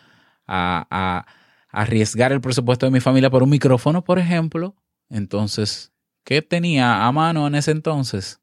arriesgar 1.70 2.30
el 2.30 2.42
presupuesto 2.42 2.84
de 2.84 2.92
mi 2.92 3.00
familia 3.00 3.30
por 3.30 3.42
un 3.42 3.48
micrófono, 3.48 4.04
por 4.04 4.18
ejemplo. 4.18 4.76
Entonces, 5.08 5.94
¿qué 6.24 6.42
tenía 6.42 7.06
a 7.06 7.12
mano 7.12 7.46
en 7.46 7.54
ese 7.54 7.70
entonces? 7.70 8.42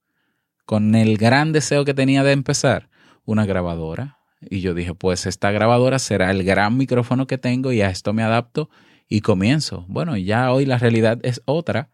Con 0.66 0.96
el 0.96 1.18
gran 1.18 1.52
deseo 1.52 1.86
que 1.86 1.94
tenía 1.94 2.24
de 2.24 2.32
empezar, 2.32 2.90
una 3.26 3.46
grabadora. 3.46 4.20
Y 4.42 4.62
yo 4.62 4.74
dije, 4.74 4.94
pues 4.94 5.26
esta 5.26 5.52
grabadora 5.52 6.00
será 6.00 6.32
el 6.32 6.44
gran 6.44 6.78
micrófono 6.78 7.28
que 7.28 7.38
tengo 7.38 7.72
y 7.72 7.82
a 7.82 7.90
esto 7.90 8.14
me 8.14 8.24
adapto 8.24 8.70
y 9.08 9.22
comienzo. 9.22 9.86
Bueno, 9.88 10.18
ya 10.18 10.52
hoy 10.52 10.66
la 10.66 10.78
realidad 10.78 11.20
es 11.24 11.42
otra, 11.46 11.90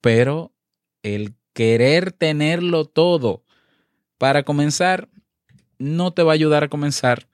pero 0.00 0.52
el 1.02 1.34
querer 1.52 2.12
tenerlo 2.12 2.84
todo 2.84 3.44
para 4.18 4.42
comenzar 4.42 5.08
no 5.78 6.12
te 6.12 6.22
va 6.22 6.32
a 6.32 6.34
ayudar 6.34 6.64
a 6.64 6.68
comenzar. 6.68 7.26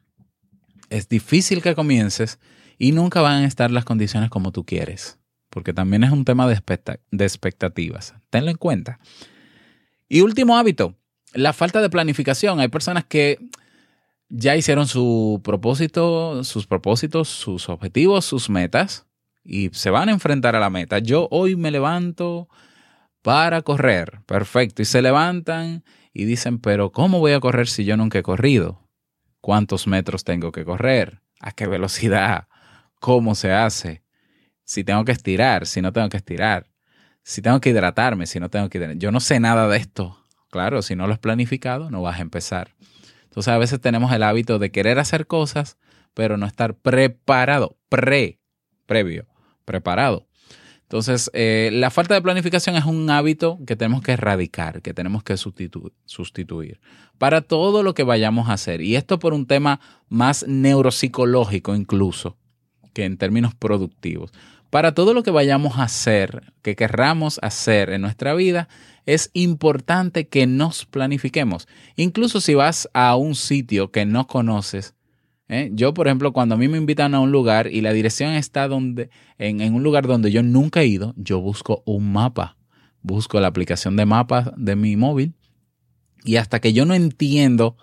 Es 0.89 1.09
difícil 1.09 1.63
que 1.63 1.75
comiences 1.75 2.39
y 2.79 2.93
nunca 2.93 3.21
van 3.21 3.43
a 3.43 3.47
estar 3.47 3.71
las 3.71 3.85
condiciones 3.85 4.31
como 4.31 4.53
tú 4.53 4.65
quieres, 4.65 5.19
porque 5.51 5.73
también 5.73 6.05
es 6.05 6.13
un 6.13 6.25
tema 6.25 6.47
de, 6.47 6.55
expecta 6.55 7.01
de 7.11 7.25
expectativas. 7.25 8.15
Tenlo 8.31 8.51
en 8.51 8.57
cuenta. 8.57 9.01
Y 10.09 10.21
último 10.21 10.57
hábito, 10.57 10.97
la 11.37 11.53
falta 11.53 11.81
de 11.81 11.91
planificación. 11.91 12.61
Hay 12.61 12.69
personas 12.69 13.05
que 13.05 13.39
ya 14.29 14.57
hicieron 14.57 14.87
su 14.87 15.41
propósito, 15.45 16.43
sus 16.45 16.67
propósitos, 16.67 17.29
sus 17.29 17.69
objetivos, 17.69 18.25
sus 18.25 18.51
metas 18.51 19.07
y 19.45 19.71
se 19.73 19.91
van 19.91 20.09
a 20.09 20.13
enfrentar 20.13 20.57
a 20.57 20.61
la 20.61 20.71
meta. 20.71 20.99
Yo 20.99 21.29
hoy 21.31 21.57
me 21.57 21.71
levanto 21.71 22.49
para 23.23 23.63
correr, 23.63 24.21
perfecto, 24.27 24.83
y 24.83 24.85
se 24.85 25.03
levantan 25.03 25.85
y 26.13 26.25
dicen, 26.25 26.59
pero 26.59 26.91
¿cómo 26.91 27.19
voy 27.19 27.33
a 27.33 27.41
correr 27.41 27.69
si 27.69 27.85
yo 27.85 27.97
nunca 27.97 28.19
he 28.19 28.23
corrido? 28.23 28.89
¿Cuántos 29.41 29.87
metros 29.87 30.25
tengo 30.25 30.51
que 30.51 30.65
correr? 30.65 31.21
¿A 31.41 31.53
qué 31.53 31.67
velocidad? 31.67 32.49
¿Cómo 33.01 33.35
se 33.35 33.53
hace? 33.53 34.03
Si 34.65 34.83
tengo 34.83 35.05
que 35.05 35.13
estirar, 35.13 35.67
si 35.67 35.83
no 35.83 35.93
tengo 35.93 36.09
que 36.09 36.17
estirar 36.17 36.67
si 37.27 37.43
tengo 37.43 37.61
que 37.61 37.71
hidratarme, 37.71 38.25
si 38.25 38.39
no 38.39 38.51
tengo 38.51 38.69
que 38.69 38.79
hidratarme. 38.79 39.01
Yo 39.01 39.11
no 39.11 39.19
sé 39.19 39.41
nada 39.41 39.67
de 39.67 39.79
esto. 39.79 40.17
Claro, 40.57 40.81
si 40.81 40.97
no 40.97 41.07
lo 41.07 41.13
has 41.13 41.19
planificado, 41.19 41.91
no 41.91 42.01
vas 42.01 42.19
a 42.19 42.23
empezar. 42.23 42.75
Entonces 43.25 43.53
a 43.53 43.59
veces 43.59 43.79
tenemos 43.79 44.11
el 44.11 44.23
hábito 44.23 44.59
de 44.59 44.71
querer 44.71 44.99
hacer 44.99 45.27
cosas, 45.27 45.77
pero 46.15 46.39
no 46.39 46.47
estar 46.47 46.73
preparado, 46.73 47.77
pre, 47.91 48.41
previo, 48.87 49.27
preparado. 49.67 50.27
Entonces, 50.81 51.31
eh, 51.35 51.69
la 51.75 51.91
falta 51.91 52.15
de 52.15 52.23
planificación 52.23 52.75
es 52.75 52.87
un 52.87 53.11
hábito 53.11 53.59
que 53.67 53.77
tenemos 53.77 54.01
que 54.01 54.13
erradicar, 54.13 54.81
que 54.81 54.95
tenemos 54.95 55.23
que 55.23 55.37
sustitu 55.37 55.93
sustituir 56.07 56.81
para 57.19 57.43
todo 57.43 57.83
lo 57.83 57.93
que 57.93 58.03
vayamos 58.03 58.49
a 58.49 58.55
hacer. 58.55 58.81
Y 58.81 58.97
esto 58.97 59.19
por 59.19 59.35
un 59.35 59.47
tema 59.47 59.79
más 60.09 60.47
neuropsicológico 60.49 61.75
incluso 61.75 62.39
que 62.95 63.05
en 63.05 63.19
términos 63.19 63.55
productivos 63.55 64.33
para 64.71 64.95
todo 64.95 65.15
lo 65.15 65.23
que 65.23 65.31
vayamos 65.31 65.79
a 65.79 65.85
hacer, 65.85 66.53
que 66.63 66.77
querramos 66.77 67.39
hacer 67.43 67.91
en 67.91 68.03
nuestra 68.03 68.35
vida, 68.35 68.69
es 69.07 69.31
importante 69.33 70.29
que 70.29 70.47
nos 70.47 70.85
planifiquemos. 70.85 71.69
Incluso 71.97 72.41
si 72.41 72.55
vas 72.55 72.89
a 72.93 73.17
un 73.17 73.35
sitio 73.35 73.91
que 73.91 74.05
no 74.05 74.27
conoces. 74.27 74.95
¿eh? 75.49 75.71
Yo, 75.73 75.95
por 75.95 76.09
ejemplo, 76.09 76.33
cuando 76.33 76.57
a 76.57 76.59
mí 76.59 76.69
me 76.69 76.79
invitan 76.79 77.15
a 77.15 77.21
un 77.21 77.31
lugar 77.31 77.69
y 77.69 77.81
la 77.81 77.93
dirección 77.93 78.33
está 78.33 78.69
donde, 78.69 79.11
en, 79.39 79.61
en 79.61 79.75
un 79.75 79.83
lugar 79.83 80.07
donde 80.07 80.33
yo 80.33 80.43
nunca 80.43 80.83
he 80.83 80.87
ido, 80.87 81.15
yo 81.17 81.41
busco 81.41 81.83
un 81.87 82.13
mapa. 82.13 82.57
Busco 83.03 83.39
la 83.39 83.47
aplicación 83.47 83.95
de 83.95 84.05
mapas 84.05 84.51
de 84.57 84.75
mi 84.75 84.97
móvil 84.97 85.35
y 86.27 86.37
hasta 86.37 86.61
que 86.61 86.73
yo 86.73 86.85
no 86.85 86.95
entiendo 86.95 87.77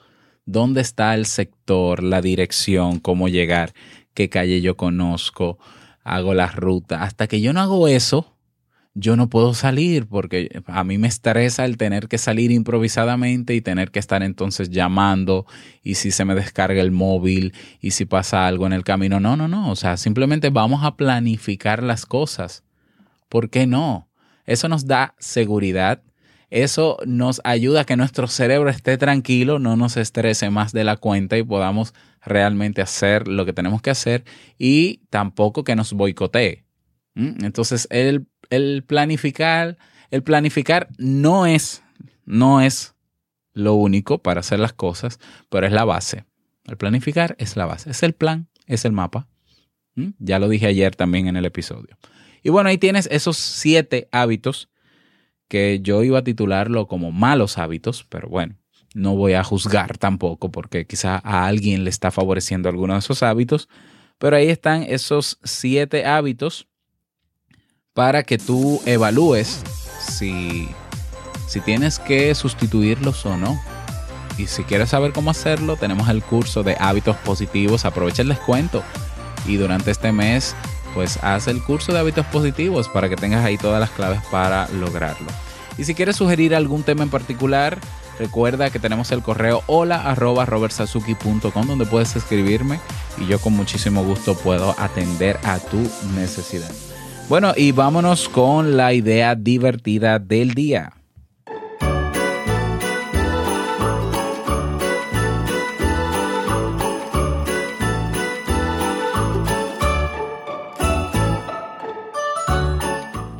dónde 0.45 0.81
está 0.81 1.15
el 1.15 1.25
sector, 1.25 2.03
la 2.03 2.21
dirección, 2.21 2.99
cómo 2.99 3.29
llegar, 3.29 3.73
qué 4.13 4.27
calle 4.27 4.61
yo 4.61 4.75
conozco, 4.75 5.57
hago 6.03 6.33
la 6.33 6.47
ruta. 6.47 7.03
Hasta 7.03 7.27
que 7.27 7.41
yo 7.41 7.53
no 7.53 7.61
hago 7.61 7.87
eso, 7.87 8.33
yo 8.95 9.15
no 9.15 9.27
puedo 9.29 9.53
salir 9.53 10.07
porque 10.07 10.61
a 10.67 10.83
mí 10.83 10.97
me 10.97 11.07
estresa 11.07 11.65
el 11.65 11.77
tener 11.77 12.07
que 12.07 12.19
salir 12.19 12.51
improvisadamente 12.51 13.55
y 13.55 13.61
tener 13.61 13.89
que 13.89 13.99
estar 13.99 14.21
entonces 14.21 14.69
llamando 14.69 15.47
y 15.81 15.95
si 15.95 16.11
se 16.11 16.25
me 16.25 16.35
descarga 16.35 16.81
el 16.81 16.91
móvil 16.91 17.53
y 17.81 17.91
si 17.91 18.05
pasa 18.05 18.45
algo 18.45 18.67
en 18.67 18.73
el 18.73 18.83
camino. 18.83 19.19
No, 19.19 19.35
no, 19.35 19.47
no. 19.47 19.71
O 19.71 19.75
sea, 19.75 19.97
simplemente 19.97 20.49
vamos 20.49 20.83
a 20.83 20.95
planificar 20.95 21.81
las 21.81 22.05
cosas. 22.05 22.63
¿Por 23.29 23.49
qué 23.49 23.65
no? 23.65 24.09
Eso 24.45 24.69
nos 24.69 24.85
da 24.85 25.15
seguridad. 25.17 26.03
Eso 26.51 26.97
nos 27.07 27.41
ayuda 27.43 27.81
a 27.81 27.85
que 27.85 27.97
nuestro 27.97 28.27
cerebro 28.27 28.69
esté 28.69 28.99
tranquilo, 28.99 29.57
no 29.57 29.75
nos 29.75 29.97
estrese 29.97 30.51
más 30.51 30.71
de 30.71 30.83
la 30.83 30.97
cuenta 30.97 31.35
y 31.35 31.41
podamos 31.41 31.95
realmente 32.25 32.81
hacer 32.81 33.27
lo 33.27 33.45
que 33.45 33.53
tenemos 33.53 33.81
que 33.81 33.89
hacer 33.89 34.23
y 34.57 35.01
tampoco 35.09 35.63
que 35.63 35.75
nos 35.75 35.93
boicotee. 35.93 36.63
¿Mm? 37.15 37.45
Entonces, 37.45 37.87
el, 37.91 38.27
el 38.49 38.83
planificar, 38.83 39.77
el 40.11 40.23
planificar 40.23 40.89
no 40.97 41.45
es, 41.45 41.83
no 42.25 42.61
es 42.61 42.95
lo 43.53 43.75
único 43.75 44.19
para 44.19 44.39
hacer 44.39 44.59
las 44.59 44.73
cosas, 44.73 45.19
pero 45.49 45.67
es 45.67 45.73
la 45.73 45.85
base. 45.85 46.25
El 46.65 46.77
planificar 46.77 47.35
es 47.39 47.55
la 47.55 47.65
base, 47.65 47.91
es 47.91 48.03
el 48.03 48.13
plan, 48.13 48.47
es 48.67 48.85
el 48.85 48.93
mapa. 48.93 49.27
¿Mm? 49.95 50.09
Ya 50.19 50.39
lo 50.39 50.49
dije 50.49 50.67
ayer 50.67 50.95
también 50.95 51.27
en 51.27 51.35
el 51.35 51.45
episodio. 51.45 51.97
Y 52.41 52.49
bueno, 52.49 52.69
ahí 52.69 52.77
tienes 52.77 53.07
esos 53.11 53.37
siete 53.37 54.07
hábitos 54.11 54.69
que 55.47 55.81
yo 55.81 56.03
iba 56.03 56.19
a 56.19 56.23
titularlo 56.23 56.87
como 56.87 57.11
malos 57.11 57.57
hábitos, 57.57 58.05
pero 58.09 58.27
bueno, 58.27 58.55
no 58.93 59.15
voy 59.15 59.33
a 59.33 59.43
juzgar 59.43 59.97
tampoco 59.97 60.51
porque 60.51 60.85
quizá 60.85 61.19
a 61.23 61.45
alguien 61.45 61.83
le 61.83 61.89
está 61.89 62.11
favoreciendo 62.11 62.69
alguno 62.69 62.93
de 62.93 62.99
esos 62.99 63.23
hábitos, 63.23 63.67
pero 64.17 64.35
ahí 64.37 64.49
están 64.49 64.83
esos 64.83 65.39
siete 65.43 66.05
hábitos 66.05 66.67
para 67.93 68.23
que 68.23 68.37
tú 68.37 68.81
evalúes 68.85 69.61
si, 69.99 70.67
si 71.47 71.61
tienes 71.61 71.99
que 71.99 72.33
sustituirlos 72.35 73.25
o 73.25 73.37
no. 73.37 73.59
Y 74.37 74.47
si 74.47 74.63
quieres 74.63 74.89
saber 74.89 75.13
cómo 75.13 75.29
hacerlo, 75.29 75.75
tenemos 75.75 76.09
el 76.09 76.23
curso 76.23 76.63
de 76.63 76.75
hábitos 76.79 77.15
positivos. 77.17 77.85
Aprovecha 77.85 78.23
el 78.23 78.29
descuento 78.29 78.83
y 79.45 79.57
durante 79.57 79.91
este 79.91 80.11
mes, 80.11 80.55
pues 80.95 81.19
haz 81.23 81.47
el 81.47 81.63
curso 81.63 81.93
de 81.93 81.99
hábitos 81.99 82.25
positivos 82.27 82.89
para 82.89 83.09
que 83.09 83.15
tengas 83.15 83.45
ahí 83.45 83.57
todas 83.57 83.79
las 83.79 83.91
claves 83.91 84.21
para 84.31 84.67
lograrlo. 84.69 85.27
Y 85.77 85.83
si 85.83 85.93
quieres 85.93 86.15
sugerir 86.15 86.55
algún 86.55 86.83
tema 86.83 87.03
en 87.03 87.09
particular, 87.09 87.79
recuerda 88.19 88.69
que 88.69 88.79
tenemos 88.79 89.11
el 89.11 89.21
correo 89.21 89.63
hola 89.67 90.09
arroba 90.09 90.45
donde 90.45 91.85
puedes 91.85 92.15
escribirme 92.15 92.79
y 93.17 93.27
yo 93.27 93.39
con 93.39 93.53
muchísimo 93.53 94.03
gusto 94.03 94.35
puedo 94.35 94.75
atender 94.77 95.39
a 95.43 95.59
tu 95.59 95.77
necesidad. 96.15 96.71
Bueno, 97.29 97.53
y 97.55 97.71
vámonos 97.71 98.27
con 98.29 98.75
la 98.75 98.93
idea 98.93 99.35
divertida 99.35 100.19
del 100.19 100.53
día. 100.53 100.93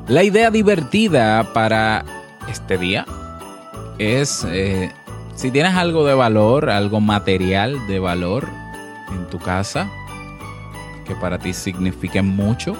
La 0.08 0.24
idea 0.24 0.52
divertida 0.52 1.54
para 1.54 2.06
este 2.48 2.78
día 2.78 3.06
es 3.98 4.46
eh, 4.50 4.92
si 5.36 5.52
tienes 5.52 5.76
algo 5.76 6.06
de 6.06 6.14
valor, 6.14 6.70
algo 6.70 7.00
material 7.02 7.88
de 7.88 8.00
valor 8.00 8.48
en 9.12 9.28
tu 9.30 9.40
casa 9.40 9.90
que 11.06 11.16
para 11.16 11.38
ti 11.38 11.54
signifique 11.54 12.22
mucho, 12.22 12.76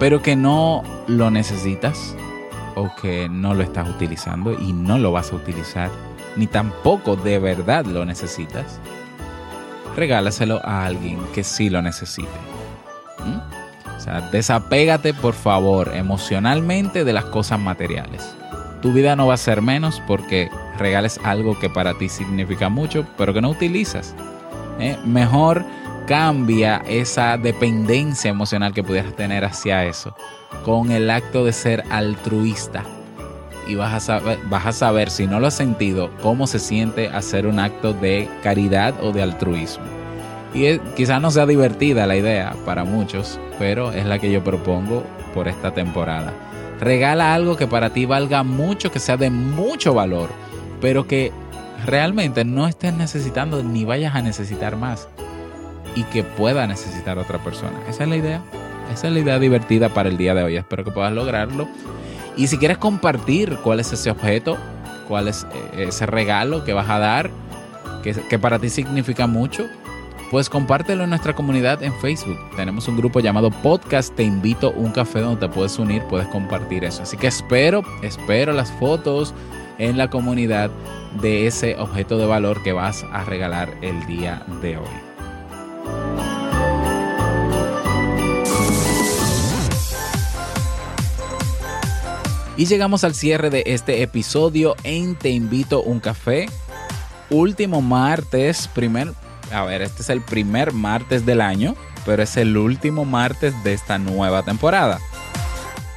pero 0.00 0.22
que 0.22 0.36
no 0.36 0.82
lo 1.06 1.30
necesitas 1.30 2.16
o 2.74 2.90
que 3.00 3.28
no 3.28 3.54
lo 3.54 3.62
estás 3.62 3.88
utilizando 3.88 4.52
y 4.52 4.72
no 4.72 4.98
lo 4.98 5.12
vas 5.12 5.32
a 5.32 5.36
utilizar, 5.36 5.90
ni 6.36 6.46
tampoco 6.46 7.14
de 7.14 7.38
verdad 7.38 7.84
lo 7.86 8.04
necesitas, 8.04 8.80
regálaselo 9.96 10.60
a 10.64 10.84
alguien 10.86 11.20
que 11.34 11.44
sí 11.44 11.70
lo 11.70 11.82
necesite. 11.82 12.28
¿Mm? 13.24 13.96
O 13.96 14.00
sea, 14.00 14.20
desapégate 14.32 15.14
por 15.14 15.34
favor 15.34 15.92
emocionalmente 15.94 17.04
de 17.04 17.12
las 17.12 17.26
cosas 17.26 17.60
materiales. 17.60 18.34
Tu 18.84 18.92
vida 18.92 19.16
no 19.16 19.26
va 19.26 19.32
a 19.32 19.38
ser 19.38 19.62
menos 19.62 20.02
porque 20.06 20.50
regales 20.76 21.18
algo 21.24 21.58
que 21.58 21.70
para 21.70 21.94
ti 21.94 22.10
significa 22.10 22.68
mucho, 22.68 23.06
pero 23.16 23.32
que 23.32 23.40
no 23.40 23.48
utilizas. 23.48 24.14
¿eh? 24.78 24.98
Mejor 25.06 25.64
cambia 26.06 26.82
esa 26.86 27.38
dependencia 27.38 28.28
emocional 28.28 28.74
que 28.74 28.82
pudieras 28.82 29.16
tener 29.16 29.42
hacia 29.42 29.86
eso 29.86 30.14
con 30.66 30.90
el 30.90 31.08
acto 31.08 31.46
de 31.46 31.54
ser 31.54 31.82
altruista. 31.88 32.84
Y 33.66 33.74
vas 33.74 33.94
a, 33.94 34.00
saber, 34.00 34.38
vas 34.50 34.66
a 34.66 34.72
saber, 34.72 35.08
si 35.08 35.26
no 35.26 35.40
lo 35.40 35.46
has 35.46 35.54
sentido, 35.54 36.10
cómo 36.20 36.46
se 36.46 36.58
siente 36.58 37.08
hacer 37.08 37.46
un 37.46 37.60
acto 37.60 37.94
de 37.94 38.28
caridad 38.42 39.02
o 39.02 39.12
de 39.12 39.22
altruismo. 39.22 39.86
Y 40.52 40.78
quizás 40.94 41.22
no 41.22 41.30
sea 41.30 41.46
divertida 41.46 42.06
la 42.06 42.16
idea 42.16 42.54
para 42.66 42.84
muchos, 42.84 43.40
pero 43.58 43.92
es 43.92 44.04
la 44.04 44.18
que 44.18 44.30
yo 44.30 44.44
propongo 44.44 45.04
por 45.32 45.48
esta 45.48 45.72
temporada. 45.72 46.34
Regala 46.80 47.34
algo 47.34 47.56
que 47.56 47.66
para 47.66 47.90
ti 47.90 48.06
valga 48.06 48.42
mucho, 48.42 48.90
que 48.90 48.98
sea 48.98 49.16
de 49.16 49.30
mucho 49.30 49.94
valor, 49.94 50.28
pero 50.80 51.06
que 51.06 51.32
realmente 51.86 52.44
no 52.44 52.66
estés 52.66 52.94
necesitando 52.94 53.62
ni 53.62 53.84
vayas 53.84 54.14
a 54.14 54.22
necesitar 54.22 54.76
más 54.76 55.08
y 55.94 56.02
que 56.04 56.24
pueda 56.24 56.66
necesitar 56.66 57.18
otra 57.18 57.38
persona. 57.38 57.78
Esa 57.88 58.04
es 58.04 58.08
la 58.08 58.16
idea. 58.16 58.42
Esa 58.92 59.06
es 59.08 59.14
la 59.14 59.20
idea 59.20 59.38
divertida 59.38 59.88
para 59.88 60.08
el 60.08 60.16
día 60.16 60.34
de 60.34 60.42
hoy. 60.42 60.56
Espero 60.56 60.84
que 60.84 60.90
puedas 60.90 61.12
lograrlo. 61.12 61.68
Y 62.36 62.48
si 62.48 62.58
quieres 62.58 62.78
compartir 62.78 63.56
cuál 63.62 63.80
es 63.80 63.92
ese 63.92 64.10
objeto, 64.10 64.56
cuál 65.08 65.28
es 65.28 65.46
eh, 65.74 65.86
ese 65.88 66.06
regalo 66.06 66.64
que 66.64 66.72
vas 66.72 66.90
a 66.90 66.98
dar, 66.98 67.30
que, 68.02 68.12
que 68.12 68.38
para 68.38 68.58
ti 68.58 68.68
significa 68.68 69.26
mucho, 69.26 69.68
pues 70.34 70.50
compártelo 70.50 71.04
en 71.04 71.10
nuestra 71.10 71.32
comunidad 71.32 71.80
en 71.84 71.94
Facebook. 72.00 72.36
Tenemos 72.56 72.88
un 72.88 72.96
grupo 72.96 73.20
llamado 73.20 73.52
Podcast 73.52 74.12
Te 74.16 74.24
Invito 74.24 74.72
un 74.72 74.90
Café 74.90 75.20
donde 75.20 75.46
te 75.46 75.54
puedes 75.54 75.78
unir, 75.78 76.02
puedes 76.10 76.26
compartir 76.26 76.82
eso. 76.82 77.04
Así 77.04 77.16
que 77.16 77.28
espero, 77.28 77.84
espero 78.02 78.52
las 78.52 78.72
fotos 78.72 79.32
en 79.78 79.96
la 79.96 80.10
comunidad 80.10 80.72
de 81.22 81.46
ese 81.46 81.76
objeto 81.76 82.18
de 82.18 82.26
valor 82.26 82.64
que 82.64 82.72
vas 82.72 83.04
a 83.12 83.22
regalar 83.22 83.78
el 83.80 84.04
día 84.08 84.44
de 84.60 84.76
hoy. 84.76 84.88
Y 92.56 92.66
llegamos 92.66 93.04
al 93.04 93.14
cierre 93.14 93.50
de 93.50 93.62
este 93.66 94.02
episodio 94.02 94.74
en 94.82 95.14
Te 95.14 95.30
invito 95.30 95.80
un 95.80 96.00
café. 96.00 96.48
Último 97.30 97.80
martes, 97.82 98.66
primer, 98.66 99.12
a 99.54 99.64
ver, 99.64 99.82
este 99.82 100.02
es 100.02 100.10
el 100.10 100.20
primer 100.20 100.72
martes 100.72 101.24
del 101.24 101.40
año, 101.40 101.76
pero 102.04 102.22
es 102.22 102.36
el 102.36 102.56
último 102.56 103.04
martes 103.04 103.54
de 103.62 103.72
esta 103.72 103.98
nueva 103.98 104.42
temporada. 104.42 105.00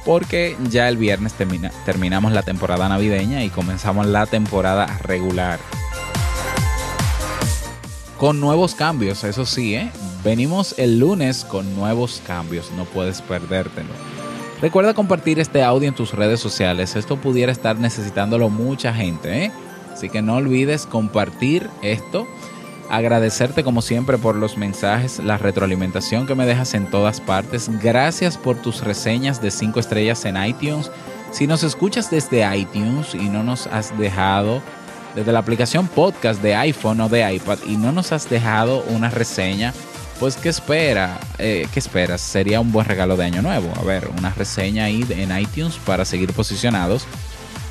Porque 0.04 0.56
ya 0.70 0.88
el 0.88 0.96
viernes 0.96 1.34
termina, 1.34 1.70
terminamos 1.84 2.32
la 2.32 2.42
temporada 2.42 2.88
navideña 2.88 3.44
y 3.44 3.50
comenzamos 3.50 4.06
la 4.06 4.26
temporada 4.26 4.86
regular. 5.02 5.58
Con 8.16 8.40
nuevos 8.40 8.74
cambios, 8.74 9.22
eso 9.24 9.44
sí, 9.44 9.74
¿eh? 9.74 9.90
Venimos 10.24 10.74
el 10.78 10.98
lunes 10.98 11.44
con 11.44 11.76
nuevos 11.76 12.22
cambios, 12.26 12.70
no 12.76 12.84
puedes 12.84 13.22
perdértelo. 13.22 13.90
Recuerda 14.60 14.94
compartir 14.94 15.38
este 15.38 15.62
audio 15.62 15.88
en 15.88 15.94
tus 15.94 16.12
redes 16.12 16.40
sociales, 16.40 16.96
esto 16.96 17.16
pudiera 17.16 17.52
estar 17.52 17.78
necesitándolo 17.78 18.48
mucha 18.48 18.92
gente, 18.92 19.44
¿eh? 19.44 19.52
Así 19.92 20.08
que 20.08 20.22
no 20.22 20.36
olvides 20.36 20.86
compartir 20.86 21.68
esto, 21.82 22.26
agradecerte 22.90 23.64
como 23.64 23.82
siempre 23.82 24.18
por 24.18 24.36
los 24.36 24.56
mensajes, 24.56 25.18
la 25.18 25.38
retroalimentación 25.38 26.26
que 26.26 26.34
me 26.34 26.46
dejas 26.46 26.74
en 26.74 26.86
todas 26.90 27.20
partes. 27.20 27.70
Gracias 27.82 28.36
por 28.36 28.56
tus 28.56 28.82
reseñas 28.82 29.40
de 29.42 29.50
5 29.50 29.80
estrellas 29.80 30.24
en 30.24 30.42
iTunes. 30.42 30.90
Si 31.30 31.46
nos 31.46 31.62
escuchas 31.62 32.10
desde 32.10 32.56
iTunes 32.56 33.14
y 33.14 33.28
no 33.28 33.42
nos 33.42 33.66
has 33.66 33.96
dejado 33.98 34.62
desde 35.14 35.32
la 35.32 35.40
aplicación 35.40 35.88
podcast 35.88 36.40
de 36.42 36.54
iPhone 36.54 37.00
o 37.00 37.08
de 37.08 37.34
iPad 37.34 37.58
y 37.66 37.76
no 37.76 37.92
nos 37.92 38.12
has 38.12 38.28
dejado 38.28 38.82
una 38.88 39.10
reseña, 39.10 39.74
pues 40.18 40.36
¿qué 40.36 40.48
espera? 40.48 41.18
Eh, 41.38 41.66
¿Qué 41.72 41.78
esperas? 41.78 42.20
Sería 42.20 42.60
un 42.60 42.72
buen 42.72 42.86
regalo 42.86 43.16
de 43.16 43.24
año 43.24 43.42
nuevo. 43.42 43.70
A 43.78 43.84
ver, 43.84 44.08
una 44.18 44.30
reseña 44.30 44.84
ahí 44.84 45.04
en 45.10 45.36
iTunes 45.38 45.76
para 45.84 46.04
seguir 46.04 46.32
posicionados. 46.32 47.06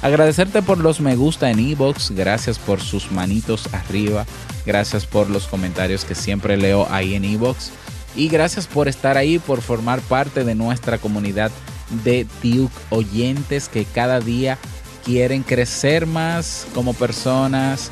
Agradecerte 0.01 0.61
por 0.61 0.77
los 0.77 1.01
me 1.01 1.15
gusta 1.15 1.49
en 1.49 1.59
iBox, 1.59 2.11
gracias 2.11 2.59
por 2.59 2.81
sus 2.81 3.11
manitos 3.11 3.67
arriba, 3.73 4.25
gracias 4.65 5.05
por 5.05 5.29
los 5.29 5.47
comentarios 5.47 6.05
que 6.05 6.13
siempre 6.13 6.55
leo 6.55 6.87
ahí 6.91 7.15
en 7.15 7.25
iBox 7.25 7.71
y 8.15 8.29
gracias 8.29 8.67
por 8.67 8.87
estar 8.87 9.17
ahí, 9.17 9.39
por 9.39 9.61
formar 9.61 9.99
parte 10.01 10.43
de 10.43 10.55
nuestra 10.55 10.99
comunidad 10.99 11.51
de 12.03 12.27
Tiuk 12.41 12.71
oyentes 12.89 13.69
que 13.69 13.85
cada 13.85 14.19
día 14.19 14.57
quieren 15.03 15.41
crecer 15.41 16.05
más 16.05 16.67
como 16.73 16.93
personas 16.93 17.89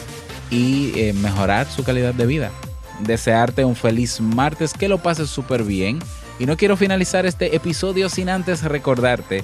y 0.51 0.91
eh, 0.99 1.13
mejorar 1.13 1.67
su 1.67 1.83
calidad 1.83 2.13
de 2.13 2.25
vida. 2.25 2.51
Desearte 2.99 3.65
un 3.65 3.75
feliz 3.75 4.21
martes, 4.21 4.73
que 4.73 4.87
lo 4.87 4.99
pases 5.01 5.29
súper 5.29 5.63
bien. 5.63 5.99
Y 6.39 6.45
no 6.45 6.57
quiero 6.57 6.75
finalizar 6.75 7.25
este 7.25 7.55
episodio 7.55 8.09
sin 8.09 8.29
antes 8.29 8.63
recordarte 8.63 9.43